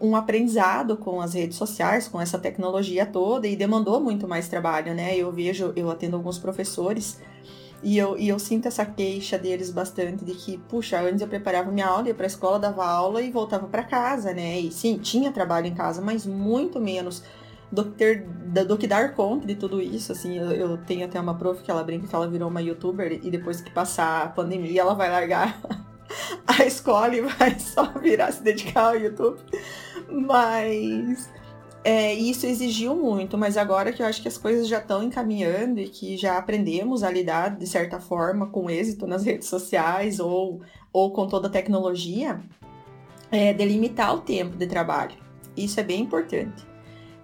um 0.00 0.14
aprendizado 0.16 0.96
com 0.96 1.20
as 1.20 1.34
redes 1.34 1.56
sociais, 1.56 2.08
com 2.08 2.20
essa 2.20 2.38
tecnologia 2.38 3.06
toda 3.06 3.46
e 3.46 3.56
demandou 3.56 4.00
muito 4.00 4.28
mais 4.28 4.48
trabalho, 4.48 4.94
né? 4.94 5.16
Eu 5.16 5.32
vejo, 5.32 5.72
eu 5.76 5.90
atendo 5.90 6.16
alguns 6.16 6.38
professores 6.38 7.20
e 7.82 7.96
eu, 7.96 8.18
e 8.18 8.28
eu 8.28 8.38
sinto 8.38 8.68
essa 8.68 8.84
queixa 8.84 9.38
deles 9.38 9.70
bastante 9.70 10.24
de 10.24 10.34
que, 10.34 10.58
puxa, 10.58 11.00
antes 11.00 11.22
eu 11.22 11.28
preparava 11.28 11.70
minha 11.70 11.86
aula, 11.86 12.08
ia 12.08 12.14
para 12.14 12.26
a 12.26 12.28
escola, 12.28 12.58
dava 12.58 12.84
aula 12.84 13.22
e 13.22 13.30
voltava 13.30 13.66
para 13.66 13.82
casa, 13.82 14.34
né? 14.34 14.60
E 14.60 14.70
sim, 14.70 14.98
tinha 14.98 15.32
trabalho 15.32 15.66
em 15.66 15.74
casa, 15.74 16.02
mas 16.02 16.26
muito 16.26 16.78
menos 16.78 17.22
do 17.72 17.84
que, 17.84 17.90
ter, 17.92 18.26
do 18.66 18.76
que 18.76 18.86
dar 18.86 19.14
conta 19.14 19.46
de 19.46 19.54
tudo 19.54 19.80
isso, 19.80 20.12
assim, 20.12 20.36
eu, 20.36 20.50
eu, 20.50 20.76
tenho 20.78 21.06
até 21.06 21.20
uma 21.20 21.36
prof 21.36 21.62
que 21.62 21.70
ela 21.70 21.84
brinca 21.84 22.06
que 22.06 22.14
ela 22.14 22.28
virou 22.28 22.48
uma 22.48 22.60
youtuber 22.60 23.12
e 23.22 23.30
depois 23.30 23.60
que 23.60 23.70
passar 23.70 24.24
a 24.24 24.28
pandemia 24.28 24.80
ela 24.80 24.94
vai 24.94 25.08
largar 25.08 25.60
a 26.46 26.64
escola 26.64 27.14
e 27.14 27.20
vai 27.20 27.58
só 27.60 27.92
virar 27.98 28.32
se 28.32 28.42
dedicar 28.42 28.88
ao 28.88 28.96
YouTube. 28.96 29.40
Mas 30.08 31.30
é, 31.82 32.12
isso 32.14 32.46
exigiu 32.46 32.94
muito, 32.94 33.38
mas 33.38 33.56
agora 33.56 33.92
que 33.92 34.02
eu 34.02 34.06
acho 34.06 34.20
que 34.20 34.28
as 34.28 34.36
coisas 34.36 34.68
já 34.68 34.78
estão 34.78 35.02
encaminhando 35.02 35.80
e 35.80 35.88
que 35.88 36.16
já 36.16 36.36
aprendemos 36.36 37.02
a 37.02 37.10
lidar 37.10 37.56
de 37.56 37.66
certa 37.66 37.98
forma 37.98 38.46
com 38.46 38.68
êxito 38.68 39.06
nas 39.06 39.24
redes 39.24 39.48
sociais 39.48 40.20
ou, 40.20 40.60
ou 40.92 41.10
com 41.12 41.26
toda 41.26 41.48
a 41.48 41.50
tecnologia, 41.50 42.40
é 43.30 43.54
delimitar 43.54 44.14
o 44.14 44.20
tempo 44.20 44.56
de 44.56 44.66
trabalho. 44.66 45.16
Isso 45.56 45.80
é 45.80 45.82
bem 45.82 46.02
importante. 46.02 46.68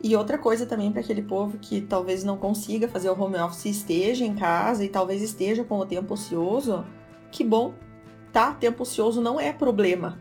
E 0.03 0.14
outra 0.14 0.38
coisa 0.38 0.66
também 0.66 0.92
para 0.92 1.01
aquele 1.01 1.22
povo 1.22 1.59
que 1.59 1.81
talvez 1.81 2.22
não 2.22 2.37
consiga 2.37 2.87
fazer 2.87 3.11
o 3.11 3.20
home 3.20 3.37
office 3.37 3.64
esteja 3.66 4.25
em 4.25 4.35
casa 4.35 4.85
e 4.85 4.88
talvez 4.88 5.20
esteja 5.20 5.64
com 5.64 5.79
o 5.79 5.87
tempo 5.87 6.14
ocioso, 6.14 6.85
que 7.31 7.42
bom, 7.42 7.75
tá? 8.37 8.53
Tempo 8.53 8.83
ocioso 8.83 9.22
não 9.22 9.40
é 9.40 9.51
problema. 9.51 10.18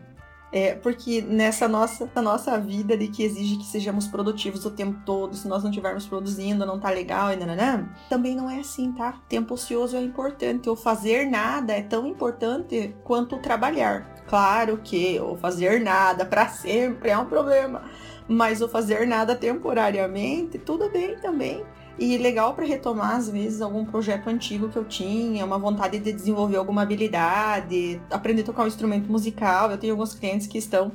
É, 0.50 0.74
porque 0.74 1.20
nessa 1.20 1.68
nossa, 1.68 2.08
nossa 2.22 2.58
vida 2.58 2.96
de 2.96 3.08
que 3.08 3.22
exige 3.22 3.58
que 3.58 3.66
sejamos 3.66 4.06
produtivos 4.06 4.64
o 4.64 4.70
tempo 4.70 4.98
todo, 5.04 5.36
se 5.36 5.46
nós 5.46 5.62
não 5.62 5.68
estivermos 5.68 6.06
produzindo, 6.06 6.64
não 6.64 6.80
tá 6.80 6.88
legal 6.88 7.30
e 7.30 7.36
nananã, 7.36 7.86
também 8.08 8.34
não 8.34 8.48
é 8.48 8.60
assim, 8.60 8.90
tá? 8.92 9.20
Tempo 9.28 9.52
ocioso 9.52 9.98
é 9.98 10.00
importante. 10.00 10.70
O 10.70 10.74
fazer 10.74 11.26
nada 11.26 11.74
é 11.74 11.82
tão 11.82 12.06
importante 12.06 12.96
quanto 13.04 13.36
trabalhar. 13.36 14.14
Claro 14.26 14.80
que 14.82 15.20
o 15.20 15.36
fazer 15.36 15.78
nada 15.82 16.24
para 16.24 16.48
sempre 16.48 17.10
é 17.10 17.18
um 17.18 17.26
problema 17.26 17.82
mas 18.28 18.60
o 18.60 18.68
fazer 18.68 19.06
nada 19.06 19.36
temporariamente, 19.36 20.58
tudo 20.58 20.90
bem 20.90 21.16
também. 21.16 21.64
E 21.98 22.18
legal 22.18 22.54
para 22.54 22.66
retomar, 22.66 23.16
às 23.16 23.28
vezes, 23.28 23.62
algum 23.62 23.84
projeto 23.84 24.28
antigo 24.28 24.68
que 24.68 24.76
eu 24.76 24.84
tinha, 24.84 25.44
uma 25.44 25.58
vontade 25.58 25.98
de 25.98 26.12
desenvolver 26.12 26.56
alguma 26.56 26.82
habilidade, 26.82 28.00
aprender 28.10 28.42
a 28.42 28.44
tocar 28.44 28.64
um 28.64 28.66
instrumento 28.66 29.10
musical. 29.10 29.70
Eu 29.70 29.78
tenho 29.78 29.94
alguns 29.94 30.14
clientes 30.14 30.46
que 30.46 30.58
estão 30.58 30.92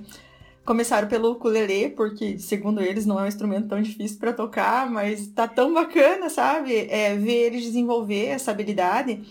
começaram 0.64 1.08
pelo 1.08 1.32
ukulele, 1.32 1.90
porque, 1.90 2.38
segundo 2.38 2.82
eles, 2.82 3.06
não 3.06 3.20
é 3.20 3.24
um 3.24 3.28
instrumento 3.28 3.68
tão 3.68 3.82
difícil 3.82 4.20
para 4.20 4.32
tocar, 4.32 4.90
mas 4.90 5.28
tá 5.28 5.48
tão 5.48 5.74
bacana, 5.74 6.30
sabe? 6.30 6.88
É, 6.90 7.16
ver 7.16 7.48
eles 7.48 7.64
desenvolver 7.64 8.28
essa 8.28 8.52
habilidade 8.52 9.22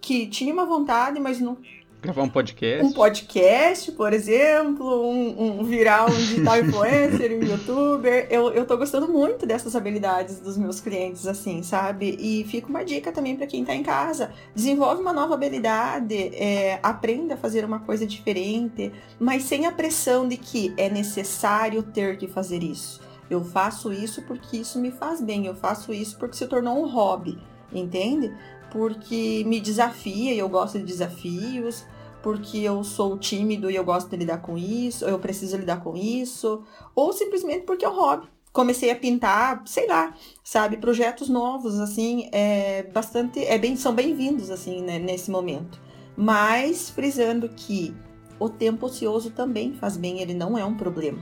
que 0.00 0.26
tinha 0.26 0.52
uma 0.52 0.64
vontade, 0.64 1.20
mas 1.20 1.38
não 1.38 1.58
Gravar 2.02 2.22
um 2.22 2.30
podcast. 2.30 2.82
Um 2.82 2.92
podcast, 2.92 3.92
por 3.92 4.14
exemplo, 4.14 5.06
um, 5.06 5.60
um 5.60 5.64
virar 5.64 6.10
um 6.10 6.14
digital 6.14 6.58
influencer, 6.58 7.30
um 7.30 7.42
youtuber. 7.44 8.26
Eu, 8.30 8.50
eu 8.52 8.64
tô 8.64 8.78
gostando 8.78 9.06
muito 9.06 9.44
dessas 9.44 9.76
habilidades 9.76 10.40
dos 10.40 10.56
meus 10.56 10.80
clientes, 10.80 11.26
assim, 11.26 11.62
sabe? 11.62 12.16
E 12.18 12.44
fica 12.44 12.68
uma 12.68 12.82
dica 12.82 13.12
também 13.12 13.36
para 13.36 13.46
quem 13.46 13.66
tá 13.66 13.74
em 13.74 13.82
casa. 13.82 14.32
Desenvolve 14.54 15.02
uma 15.02 15.12
nova 15.12 15.34
habilidade, 15.34 16.14
é, 16.34 16.80
aprenda 16.82 17.34
a 17.34 17.36
fazer 17.36 17.66
uma 17.66 17.80
coisa 17.80 18.06
diferente, 18.06 18.90
mas 19.18 19.42
sem 19.42 19.66
a 19.66 19.72
pressão 19.72 20.26
de 20.26 20.38
que 20.38 20.72
é 20.78 20.88
necessário 20.88 21.82
ter 21.82 22.16
que 22.16 22.26
fazer 22.26 22.62
isso. 22.62 23.02
Eu 23.28 23.44
faço 23.44 23.92
isso 23.92 24.22
porque 24.22 24.56
isso 24.56 24.80
me 24.80 24.90
faz 24.90 25.20
bem, 25.20 25.44
eu 25.44 25.54
faço 25.54 25.92
isso 25.92 26.18
porque 26.18 26.36
se 26.36 26.46
tornou 26.46 26.82
um 26.82 26.88
hobby, 26.88 27.38
entende? 27.70 28.32
Porque 28.70 29.44
me 29.46 29.60
desafia 29.60 30.34
e 30.34 30.38
eu 30.38 30.48
gosto 30.48 30.78
de 30.78 30.84
desafios, 30.84 31.84
porque 32.22 32.58
eu 32.58 32.82
sou 32.84 33.18
tímido 33.18 33.70
e 33.70 33.76
eu 33.76 33.84
gosto 33.84 34.08
de 34.10 34.16
lidar 34.16 34.38
com 34.38 34.56
isso, 34.56 35.04
ou 35.04 35.10
eu 35.10 35.18
preciso 35.18 35.56
lidar 35.56 35.82
com 35.82 35.96
isso, 35.96 36.62
ou 36.94 37.12
simplesmente 37.12 37.64
porque 37.64 37.84
é 37.84 37.88
um 37.88 37.94
hobby. 37.94 38.26
Comecei 38.52 38.90
a 38.90 38.96
pintar, 38.96 39.62
sei 39.64 39.86
lá, 39.86 40.12
sabe, 40.42 40.76
projetos 40.76 41.28
novos, 41.28 41.78
assim, 41.78 42.28
é 42.32 42.82
bastante, 42.82 43.44
é 43.44 43.56
bem, 43.56 43.76
são 43.76 43.94
bem-vindos, 43.94 44.50
assim, 44.50 44.82
né, 44.82 44.98
nesse 44.98 45.30
momento. 45.30 45.80
Mas 46.16 46.90
frisando 46.90 47.48
que 47.48 47.94
o 48.38 48.48
tempo 48.48 48.86
ocioso 48.86 49.30
também 49.30 49.74
faz 49.74 49.96
bem, 49.96 50.20
ele 50.20 50.34
não 50.34 50.58
é 50.58 50.64
um 50.64 50.74
problema. 50.74 51.20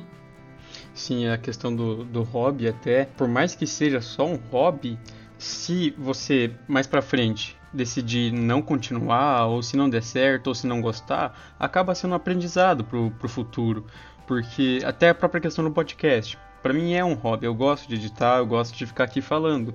Sim, 0.94 1.28
a 1.28 1.36
questão 1.36 1.74
do, 1.74 2.04
do 2.04 2.22
hobby 2.22 2.66
até, 2.66 3.04
por 3.04 3.28
mais 3.28 3.54
que 3.54 3.66
seja 3.66 4.00
só 4.00 4.26
um 4.26 4.38
hobby, 4.50 4.98
se 5.38 5.94
você 5.96 6.50
mais 6.66 6.86
para 6.86 7.00
frente 7.00 7.56
decidir 7.72 8.32
não 8.32 8.60
continuar, 8.60 9.46
ou 9.46 9.62
se 9.62 9.76
não 9.76 9.88
der 9.88 10.02
certo, 10.02 10.48
ou 10.48 10.54
se 10.54 10.66
não 10.66 10.80
gostar, 10.80 11.54
acaba 11.58 11.94
sendo 11.94 12.12
um 12.12 12.16
aprendizado 12.16 12.84
pro, 12.84 13.10
pro 13.12 13.28
futuro. 13.28 13.86
Porque 14.26 14.80
até 14.84 15.10
a 15.10 15.14
própria 15.14 15.40
questão 15.40 15.64
do 15.64 15.70
podcast, 15.70 16.38
para 16.62 16.72
mim 16.72 16.94
é 16.94 17.04
um 17.04 17.14
hobby, 17.14 17.46
eu 17.46 17.54
gosto 17.54 17.88
de 17.88 17.94
editar, 17.94 18.38
eu 18.38 18.46
gosto 18.46 18.76
de 18.76 18.84
ficar 18.84 19.04
aqui 19.04 19.20
falando. 19.20 19.74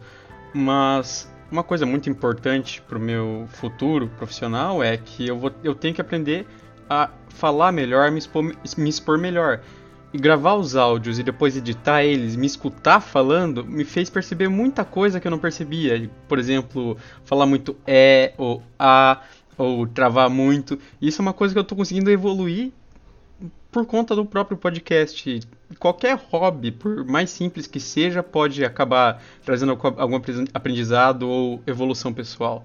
Mas 0.54 1.32
uma 1.52 1.63
coisa 1.63 1.86
muito 1.86 2.10
importante 2.10 2.82
pro 2.82 2.99
meu 2.99 3.45
futuro 3.49 4.08
profissional 4.17 4.84
é 4.84 4.97
que 4.97 5.28
eu, 5.28 5.38
vou, 5.38 5.52
eu 5.63 5.73
tenho 5.73 5.93
que 5.93 6.02
aprender 6.02 6.47
a 6.89 7.10
falar 7.30 7.71
melhor, 7.71 8.12
me 8.12 8.19
expor, 8.19 8.43
me 8.43 8.89
expor 8.89 9.17
melhor. 9.17 9.62
E 10.13 10.17
gravar 10.17 10.54
os 10.54 10.76
áudios 10.76 11.17
e 11.17 11.23
depois 11.23 11.58
editar 11.58 12.04
eles, 12.04 12.36
me 12.36 12.45
escutar 12.45 13.02
falando, 13.02 13.65
me 13.65 13.84
fez 13.84 14.10
perceber 14.12 14.47
muita 14.47 14.86
coisa 14.86 15.19
que 15.19 15.28
eu 15.28 15.32
não 15.32 15.39
percebia. 15.39 16.10
Por 16.28 16.38
exemplo, 16.38 16.95
falar 17.26 17.47
muito 17.47 17.76
é 17.88 18.34
ou 18.38 18.62
a 18.78 19.21
ou 19.58 19.88
travar 19.88 20.30
muito. 20.30 20.78
Isso 21.02 21.21
é 21.21 21.23
uma 21.23 21.34
coisa 21.34 21.54
que 21.54 21.58
eu 21.58 21.63
estou 21.63 21.78
conseguindo 21.78 22.10
evoluir 22.12 22.71
por 23.71 23.86
conta 23.86 24.15
do 24.15 24.26
próprio 24.26 24.58
podcast. 24.58 25.41
Qualquer 25.80 26.15
hobby, 26.30 26.71
por 26.71 27.04
mais 27.04 27.32
simples 27.32 27.65
que 27.65 27.80
seja, 27.80 28.21
pode 28.21 28.63
acabar 28.63 29.21
trazendo 29.43 29.71
algum 29.97 30.19
aprendizado 30.54 31.28
ou 31.28 31.62
evolução 31.65 32.13
pessoal. 32.13 32.63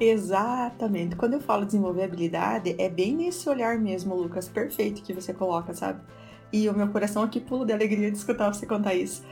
Exatamente. 0.00 1.14
Quando 1.14 1.34
eu 1.34 1.40
falo 1.40 1.66
desenvolver 1.66 2.04
habilidade, 2.04 2.74
é 2.78 2.88
bem 2.88 3.14
nesse 3.14 3.48
olhar 3.48 3.78
mesmo, 3.78 4.14
Lucas, 4.14 4.48
perfeito 4.48 5.02
que 5.02 5.12
você 5.12 5.34
coloca, 5.34 5.74
sabe? 5.74 6.00
E 6.52 6.68
o 6.68 6.76
meu 6.76 6.88
coração 6.88 7.22
aqui 7.22 7.40
pula 7.40 7.64
de 7.64 7.72
alegria 7.72 8.10
de 8.10 8.18
escutar 8.18 8.52
você 8.52 8.66
contar 8.66 8.94
isso. 8.94 9.22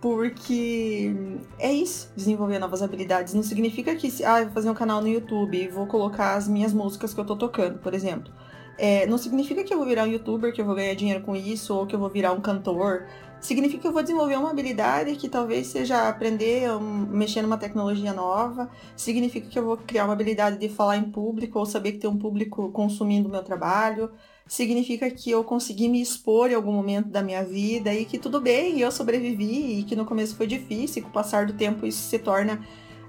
Porque 0.00 1.12
é 1.58 1.72
isso, 1.72 2.12
desenvolver 2.16 2.60
novas 2.60 2.82
habilidades. 2.82 3.34
Não 3.34 3.42
significa 3.42 3.96
que, 3.96 4.24
ah, 4.24 4.40
eu 4.40 4.44
vou 4.44 4.54
fazer 4.54 4.70
um 4.70 4.74
canal 4.74 5.00
no 5.00 5.08
YouTube 5.08 5.60
e 5.60 5.66
vou 5.66 5.86
colocar 5.86 6.36
as 6.36 6.46
minhas 6.46 6.72
músicas 6.72 7.12
que 7.12 7.18
eu 7.20 7.24
tô 7.24 7.34
tocando, 7.34 7.78
por 7.80 7.92
exemplo. 7.94 8.32
É, 8.78 9.06
não 9.08 9.18
significa 9.18 9.64
que 9.64 9.74
eu 9.74 9.78
vou 9.78 9.86
virar 9.86 10.04
um 10.04 10.06
youtuber, 10.06 10.52
que 10.52 10.60
eu 10.60 10.64
vou 10.64 10.76
ganhar 10.76 10.94
dinheiro 10.94 11.20
com 11.24 11.34
isso, 11.34 11.74
ou 11.74 11.84
que 11.84 11.96
eu 11.96 11.98
vou 11.98 12.08
virar 12.08 12.32
um 12.32 12.40
cantor. 12.40 13.06
Significa 13.40 13.82
que 13.82 13.88
eu 13.88 13.92
vou 13.92 14.02
desenvolver 14.02 14.36
uma 14.36 14.50
habilidade 14.50 15.16
que 15.16 15.28
talvez 15.28 15.66
seja 15.66 16.08
aprender 16.08 16.66
a 16.70 16.78
mexer 16.78 17.42
numa 17.42 17.58
tecnologia 17.58 18.12
nova. 18.12 18.70
Significa 18.96 19.48
que 19.48 19.58
eu 19.58 19.64
vou 19.64 19.76
criar 19.78 20.04
uma 20.04 20.12
habilidade 20.12 20.58
de 20.58 20.68
falar 20.68 20.96
em 20.96 21.10
público, 21.10 21.58
ou 21.58 21.66
saber 21.66 21.92
que 21.92 21.98
tem 21.98 22.08
um 22.08 22.18
público 22.18 22.70
consumindo 22.70 23.28
o 23.28 23.32
meu 23.32 23.42
trabalho 23.42 24.12
significa 24.48 25.10
que 25.10 25.30
eu 25.30 25.44
consegui 25.44 25.88
me 25.88 26.00
expor 26.00 26.50
em 26.50 26.54
algum 26.54 26.72
momento 26.72 27.08
da 27.08 27.22
minha 27.22 27.44
vida 27.44 27.94
e 27.94 28.04
que 28.04 28.18
tudo 28.18 28.40
bem, 28.40 28.80
eu 28.80 28.90
sobrevivi 28.90 29.80
e 29.80 29.82
que 29.84 29.94
no 29.94 30.04
começo 30.04 30.34
foi 30.34 30.46
difícil, 30.46 31.02
com 31.02 31.08
o 31.08 31.12
passar 31.12 31.46
do 31.46 31.52
tempo 31.52 31.86
isso 31.86 32.08
se 32.08 32.18
torna 32.18 32.60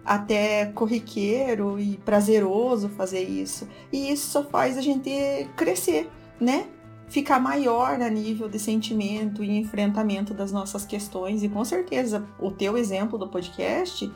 até 0.05 0.65
corriqueiro 0.67 1.79
e 1.79 1.97
prazeroso 1.97 2.89
fazer 2.89 3.23
isso. 3.23 3.67
E 3.91 4.11
isso 4.11 4.29
só 4.29 4.43
faz 4.43 4.77
a 4.77 4.81
gente 4.81 5.09
crescer, 5.55 6.09
né? 6.39 6.67
ficar 7.09 7.39
maior 7.39 7.99
a 8.01 8.09
nível 8.09 8.47
de 8.47 8.59
sentimento 8.59 9.43
e 9.43 9.57
enfrentamento 9.57 10.33
das 10.33 10.51
nossas 10.51 10.85
questões. 10.85 11.43
E 11.43 11.49
com 11.49 11.65
certeza 11.65 12.25
o 12.39 12.51
teu 12.51 12.77
exemplo 12.77 13.17
do 13.17 13.27
podcast 13.27 14.11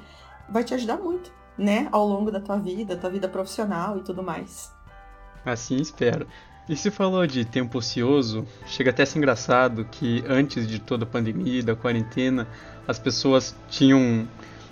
vai 0.47 0.63
te 0.63 0.73
ajudar 0.73 0.97
muito, 0.97 1.31
né? 1.57 1.89
Ao 1.91 2.07
longo 2.07 2.31
da 2.31 2.39
tua 2.39 2.57
vida, 2.57 2.95
tua 2.95 3.09
vida 3.09 3.27
profissional 3.27 3.97
e 3.97 4.01
tudo 4.01 4.21
mais. 4.21 4.71
Assim 5.43 5.77
espero. 5.77 6.27
E 6.67 6.77
se 6.77 6.89
falou 6.89 7.27
de 7.27 7.43
tempo 7.43 7.77
ocioso, 7.79 8.47
chega 8.65 8.91
até 8.91 9.03
a 9.03 9.05
ser 9.05 9.17
engraçado 9.17 9.85
que 9.91 10.23
antes 10.27 10.65
de 10.65 10.79
toda 10.79 11.03
a 11.03 11.07
pandemia, 11.07 11.61
da 11.61 11.75
quarentena, 11.75 12.47
as 12.87 12.97
pessoas 12.97 13.55
tinham 13.69 14.27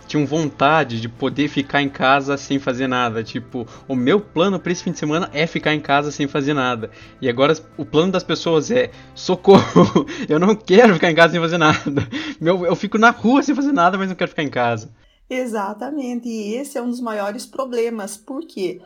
tinham 0.07 0.25
vontade 0.25 0.99
de 0.99 1.07
poder 1.07 1.47
ficar 1.47 1.81
em 1.81 1.87
casa 1.87 2.35
sem 2.35 2.59
fazer 2.59 2.85
nada. 2.85 3.23
Tipo, 3.23 3.65
o 3.87 3.95
meu 3.95 4.19
plano 4.19 4.59
para 4.59 4.71
esse 4.71 4.83
fim 4.83 4.91
de 4.91 4.99
semana 4.99 5.29
é 5.33 5.47
ficar 5.47 5.73
em 5.73 5.79
casa 5.79 6.11
sem 6.11 6.27
fazer 6.27 6.53
nada. 6.53 6.91
E 7.21 7.29
agora 7.29 7.53
o 7.77 7.85
plano 7.85 8.11
das 8.11 8.23
pessoas 8.23 8.69
é: 8.71 8.91
socorro, 9.15 10.05
eu 10.27 10.37
não 10.37 10.53
quero 10.53 10.93
ficar 10.95 11.11
em 11.11 11.15
casa 11.15 11.31
sem 11.31 11.41
fazer 11.41 11.57
nada. 11.57 12.07
Meu, 12.41 12.65
eu 12.65 12.75
fico 12.75 12.97
na 12.97 13.11
rua 13.11 13.41
sem 13.41 13.55
fazer 13.55 13.71
nada, 13.71 13.97
mas 13.97 14.09
não 14.09 14.15
quero 14.15 14.29
ficar 14.29 14.43
em 14.43 14.49
casa. 14.49 14.91
Exatamente, 15.29 16.27
e 16.27 16.55
esse 16.55 16.77
é 16.77 16.81
um 16.81 16.89
dos 16.89 16.99
maiores 16.99 17.45
problemas. 17.45 18.17
Por 18.17 18.45
quê? 18.45 18.81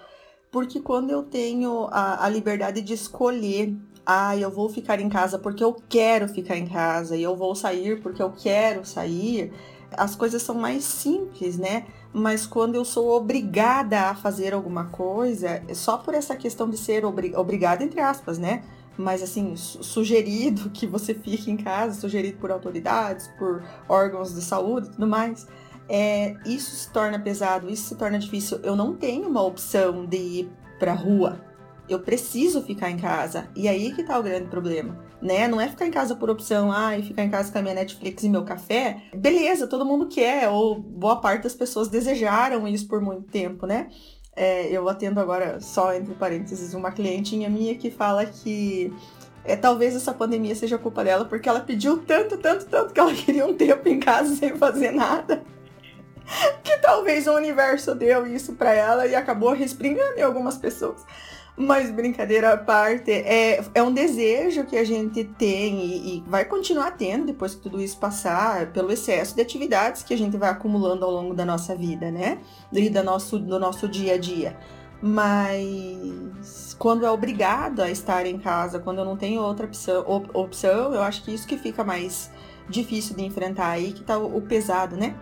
Porque 0.55 0.79
quando 0.79 1.09
eu 1.09 1.21
tenho 1.21 1.89
a, 1.91 2.23
a 2.23 2.29
liberdade 2.29 2.81
de 2.81 2.93
escolher 2.93 3.75
ah, 4.05 4.37
eu 4.37 4.49
vou 4.49 4.69
ficar 4.69 5.01
em 5.01 5.09
casa 5.09 5.37
porque 5.37 5.61
eu 5.61 5.75
quero 5.89 6.29
ficar 6.29 6.55
em 6.55 6.65
casa 6.65 7.17
e 7.17 7.23
eu 7.23 7.35
vou 7.35 7.53
sair 7.53 7.99
porque 7.99 8.23
eu 8.23 8.31
quero 8.31 8.85
sair, 8.85 9.51
as 9.91 10.15
coisas 10.15 10.41
são 10.41 10.55
mais 10.55 10.85
simples, 10.85 11.57
né? 11.57 11.85
Mas 12.13 12.47
quando 12.47 12.75
eu 12.75 12.85
sou 12.85 13.11
obrigada 13.17 13.99
a 14.03 14.15
fazer 14.15 14.53
alguma 14.53 14.85
coisa, 14.85 15.61
só 15.73 15.97
por 15.97 16.13
essa 16.13 16.37
questão 16.37 16.69
de 16.69 16.77
ser 16.77 17.03
obri 17.03 17.35
obrigada, 17.35 17.83
entre 17.83 17.99
aspas, 17.99 18.37
né? 18.37 18.63
Mas 18.97 19.21
assim, 19.21 19.57
sugerido 19.57 20.69
que 20.71 20.87
você 20.87 21.13
fique 21.13 21.51
em 21.51 21.57
casa, 21.57 21.99
sugerido 21.99 22.37
por 22.37 22.49
autoridades, 22.49 23.27
por 23.37 23.61
órgãos 23.89 24.33
de 24.33 24.41
saúde 24.41 24.87
e 24.87 24.91
tudo 24.91 25.05
mais, 25.05 25.45
é, 25.87 26.35
isso 26.45 26.75
se 26.75 26.89
torna 26.91 27.19
pesado, 27.19 27.69
isso 27.69 27.89
se 27.89 27.95
torna 27.95 28.17
difícil. 28.17 28.59
Eu 28.63 28.75
não 28.75 28.95
tenho 28.95 29.27
uma 29.27 29.43
opção 29.43 30.05
de 30.05 30.17
ir 30.17 30.51
pra 30.79 30.93
rua, 30.93 31.39
eu 31.87 31.99
preciso 31.99 32.61
ficar 32.61 32.89
em 32.89 32.97
casa. 32.97 33.47
E 33.55 33.67
aí 33.67 33.93
que 33.93 34.03
tá 34.03 34.17
o 34.17 34.23
grande 34.23 34.47
problema, 34.47 34.97
né? 35.21 35.47
Não 35.47 35.61
é 35.61 35.67
ficar 35.67 35.85
em 35.85 35.91
casa 35.91 36.15
por 36.15 36.29
opção, 36.29 36.71
ah, 36.71 36.97
e 36.97 37.03
ficar 37.03 37.23
em 37.23 37.29
casa 37.29 37.51
com 37.51 37.59
a 37.59 37.61
minha 37.61 37.75
Netflix 37.75 38.23
e 38.23 38.29
meu 38.29 38.43
café. 38.43 39.03
Beleza, 39.15 39.67
todo 39.67 39.85
mundo 39.85 40.07
quer, 40.07 40.49
ou 40.49 40.79
boa 40.79 41.17
parte 41.17 41.43
das 41.43 41.53
pessoas 41.53 41.87
desejaram 41.87 42.67
isso 42.67 42.87
por 42.87 43.01
muito 43.01 43.23
tempo, 43.23 43.65
né? 43.65 43.89
É, 44.35 44.67
eu 44.69 44.89
atendo 44.89 45.19
agora, 45.19 45.61
só 45.61 45.93
entre 45.93 46.13
parênteses, 46.15 46.73
uma 46.73 46.91
clientinha 46.91 47.49
minha 47.49 47.75
que 47.75 47.89
fala 47.89 48.25
que 48.25 48.91
é, 49.45 49.55
talvez 49.55 49.95
essa 49.95 50.13
pandemia 50.13 50.55
seja 50.55 50.77
culpa 50.77 51.03
dela, 51.03 51.23
porque 51.23 51.47
ela 51.47 51.61
pediu 51.61 51.99
tanto, 51.99 52.37
tanto, 52.37 52.65
tanto 52.65 52.93
que 52.93 52.99
ela 52.99 53.13
queria 53.15 53.45
um 53.45 53.53
tempo 53.53 53.87
em 53.87 53.99
casa 53.99 54.35
sem 54.35 54.55
fazer 54.57 54.91
nada. 54.91 55.41
Que 56.63 56.77
talvez 56.77 57.27
o 57.27 57.33
universo 57.33 57.93
deu 57.93 58.25
isso 58.25 58.53
para 58.53 58.73
ela 58.73 59.07
e 59.07 59.15
acabou 59.15 59.53
respingando 59.53 60.17
em 60.17 60.21
algumas 60.21 60.57
pessoas. 60.57 61.05
Mas 61.57 61.89
brincadeira 61.89 62.51
à 62.51 62.57
parte, 62.57 63.09
é, 63.11 63.63
é 63.73 63.81
um 63.81 63.93
desejo 63.93 64.65
que 64.65 64.75
a 64.75 64.83
gente 64.83 65.23
tem 65.23 65.79
e, 65.79 66.17
e, 66.17 66.23
vai 66.27 66.43
continuar 66.43 66.91
tendo 66.91 67.27
depois 67.27 67.55
que 67.55 67.61
tudo 67.61 67.81
isso 67.81 67.97
passar, 67.97 68.67
pelo 68.73 68.91
excesso 68.91 69.33
de 69.35 69.41
atividades 69.41 70.03
que 70.03 70.13
a 70.13 70.17
gente 70.17 70.35
vai 70.35 70.49
acumulando 70.49 71.05
ao 71.05 71.11
longo 71.11 71.33
da 71.33 71.45
nossa 71.45 71.73
vida, 71.73 72.11
né? 72.11 72.39
E 72.73 72.89
do 72.89 73.03
nosso, 73.03 73.39
do 73.39 73.57
nosso 73.57 73.87
dia 73.87 74.15
a 74.15 74.17
dia. 74.17 74.57
Mas 75.01 76.75
quando 76.77 77.05
é 77.05 77.11
obrigado 77.11 77.81
a 77.81 77.89
estar 77.89 78.25
em 78.25 78.37
casa, 78.37 78.79
quando 78.79 78.99
eu 78.99 79.05
não 79.05 79.15
tenho 79.15 79.41
outra 79.41 79.65
opção, 79.65 80.03
opção 80.33 80.93
eu 80.93 81.01
acho 81.01 81.23
que 81.23 81.33
isso 81.33 81.47
que 81.47 81.57
fica 81.57 81.85
mais 81.85 82.29
difícil 82.67 83.15
de 83.15 83.23
enfrentar 83.23 83.69
aí, 83.69 83.93
que 83.93 84.03
tá 84.03 84.17
o, 84.17 84.37
o 84.37 84.41
pesado, 84.41 84.97
né? 84.97 85.15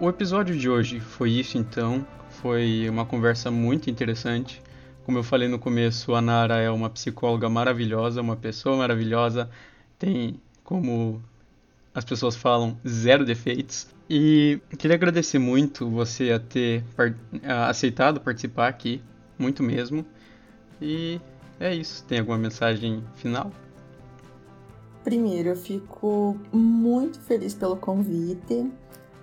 O 0.00 0.08
episódio 0.08 0.56
de 0.56 0.68
hoje 0.68 1.00
foi 1.00 1.30
isso 1.30 1.56
então. 1.56 2.06
Foi 2.42 2.88
uma 2.88 3.06
conversa 3.06 3.50
muito 3.50 3.88
interessante 3.88 4.60
como 5.04 5.18
eu 5.18 5.22
falei 5.22 5.48
no 5.48 5.58
começo, 5.58 6.14
a 6.14 6.22
Nara 6.22 6.56
é 6.56 6.70
uma 6.70 6.88
psicóloga 6.88 7.48
maravilhosa, 7.48 8.22
uma 8.22 8.36
pessoa 8.36 8.74
maravilhosa, 8.74 9.50
tem, 9.98 10.40
como 10.62 11.22
as 11.94 12.06
pessoas 12.06 12.34
falam, 12.34 12.78
zero 12.88 13.22
defeitos. 13.22 13.86
E 14.08 14.58
queria 14.78 14.94
agradecer 14.94 15.38
muito 15.38 15.88
você 15.90 16.32
a 16.32 16.40
ter 16.40 16.82
aceitado 17.68 18.18
participar 18.18 18.68
aqui, 18.68 19.02
muito 19.38 19.62
mesmo. 19.62 20.06
E 20.80 21.20
é 21.60 21.74
isso. 21.74 22.02
Tem 22.04 22.18
alguma 22.18 22.38
mensagem 22.38 23.04
final? 23.14 23.52
Primeiro, 25.04 25.50
eu 25.50 25.56
fico 25.56 26.38
muito 26.50 27.20
feliz 27.20 27.54
pelo 27.54 27.76
convite. 27.76 28.70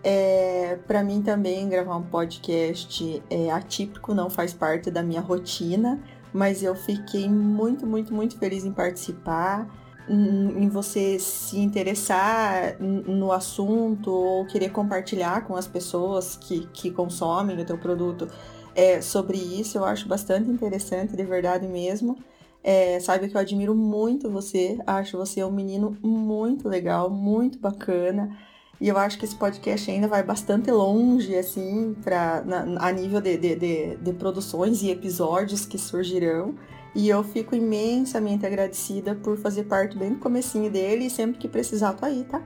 É, 0.03 0.79
para 0.87 1.03
mim 1.03 1.21
também 1.21 1.69
gravar 1.69 1.95
um 1.95 2.03
podcast 2.03 3.21
é 3.29 3.51
atípico, 3.51 4.13
não 4.13 4.29
faz 4.29 4.53
parte 4.53 4.89
da 4.89 5.03
minha 5.03 5.21
rotina, 5.21 6.01
mas 6.33 6.63
eu 6.63 6.75
fiquei 6.75 7.29
muito, 7.29 7.85
muito, 7.85 8.13
muito 8.13 8.37
feliz 8.37 8.65
em 8.65 8.71
participar, 8.71 9.69
em, 10.09 10.63
em 10.63 10.69
você 10.69 11.19
se 11.19 11.59
interessar 11.59 12.77
no 12.79 13.31
assunto 13.31 14.11
ou 14.11 14.45
querer 14.47 14.69
compartilhar 14.69 15.45
com 15.45 15.55
as 15.55 15.67
pessoas 15.67 16.35
que, 16.35 16.67
que 16.73 16.89
consomem 16.89 17.59
o 17.59 17.65
teu 17.65 17.77
produto 17.77 18.27
é, 18.75 19.01
sobre 19.01 19.37
isso. 19.37 19.77
Eu 19.77 19.85
acho 19.85 20.07
bastante 20.07 20.49
interessante, 20.49 21.15
de 21.15 21.23
verdade 21.23 21.67
mesmo. 21.67 22.17
É, 22.63 22.99
saiba 22.99 23.27
que 23.27 23.35
eu 23.35 23.41
admiro 23.41 23.75
muito 23.75 24.29
você, 24.29 24.77
acho 24.85 25.17
você 25.17 25.43
um 25.43 25.51
menino 25.51 25.97
muito 26.01 26.67
legal, 26.67 27.09
muito 27.09 27.59
bacana. 27.59 28.35
E 28.81 28.87
eu 28.87 28.97
acho 28.97 29.19
que 29.19 29.25
esse 29.25 29.35
podcast 29.35 29.91
ainda 29.91 30.07
vai 30.07 30.23
bastante 30.23 30.71
longe, 30.71 31.35
assim, 31.35 31.95
pra, 32.03 32.41
na, 32.43 32.87
a 32.87 32.91
nível 32.91 33.21
de, 33.21 33.37
de, 33.37 33.55
de, 33.55 33.95
de 33.97 34.13
produções 34.13 34.81
e 34.81 34.89
episódios 34.89 35.67
que 35.67 35.77
surgirão. 35.77 36.55
E 36.95 37.07
eu 37.07 37.23
fico 37.23 37.55
imensamente 37.55 38.43
agradecida 38.43 39.13
por 39.13 39.37
fazer 39.37 39.65
parte 39.65 39.95
bem 39.95 40.13
do 40.13 40.19
comecinho 40.19 40.71
dele 40.71 41.05
e 41.05 41.09
sempre 41.11 41.37
que 41.37 41.47
precisar, 41.47 41.93
tô 41.93 42.07
aí, 42.07 42.23
tá? 42.23 42.41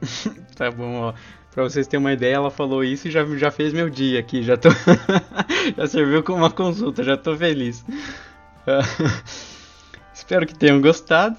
tá 0.56 0.70
bom, 0.70 0.94
ó. 0.94 1.14
Pra 1.50 1.64
vocês 1.64 1.86
terem 1.86 2.02
uma 2.02 2.14
ideia, 2.14 2.36
ela 2.36 2.50
falou 2.50 2.82
isso 2.82 3.08
e 3.08 3.10
já, 3.10 3.22
já 3.36 3.50
fez 3.50 3.74
meu 3.74 3.90
dia 3.90 4.20
aqui. 4.20 4.42
Já, 4.42 4.56
tô 4.56 4.70
já 5.76 5.86
serviu 5.86 6.22
como 6.22 6.38
uma 6.38 6.50
consulta, 6.50 7.04
já 7.04 7.18
tô 7.18 7.36
feliz. 7.36 7.84
Espero 10.14 10.46
que 10.46 10.54
tenham 10.54 10.80
gostado. 10.80 11.36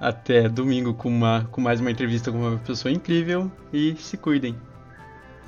Até 0.00 0.48
domingo 0.48 0.94
com, 0.94 1.08
uma, 1.08 1.48
com 1.50 1.60
mais 1.60 1.80
uma 1.80 1.90
entrevista 1.90 2.30
com 2.30 2.38
uma 2.38 2.58
pessoa 2.58 2.92
incrível 2.92 3.50
e 3.72 3.96
se 3.96 4.16
cuidem. 4.16 4.54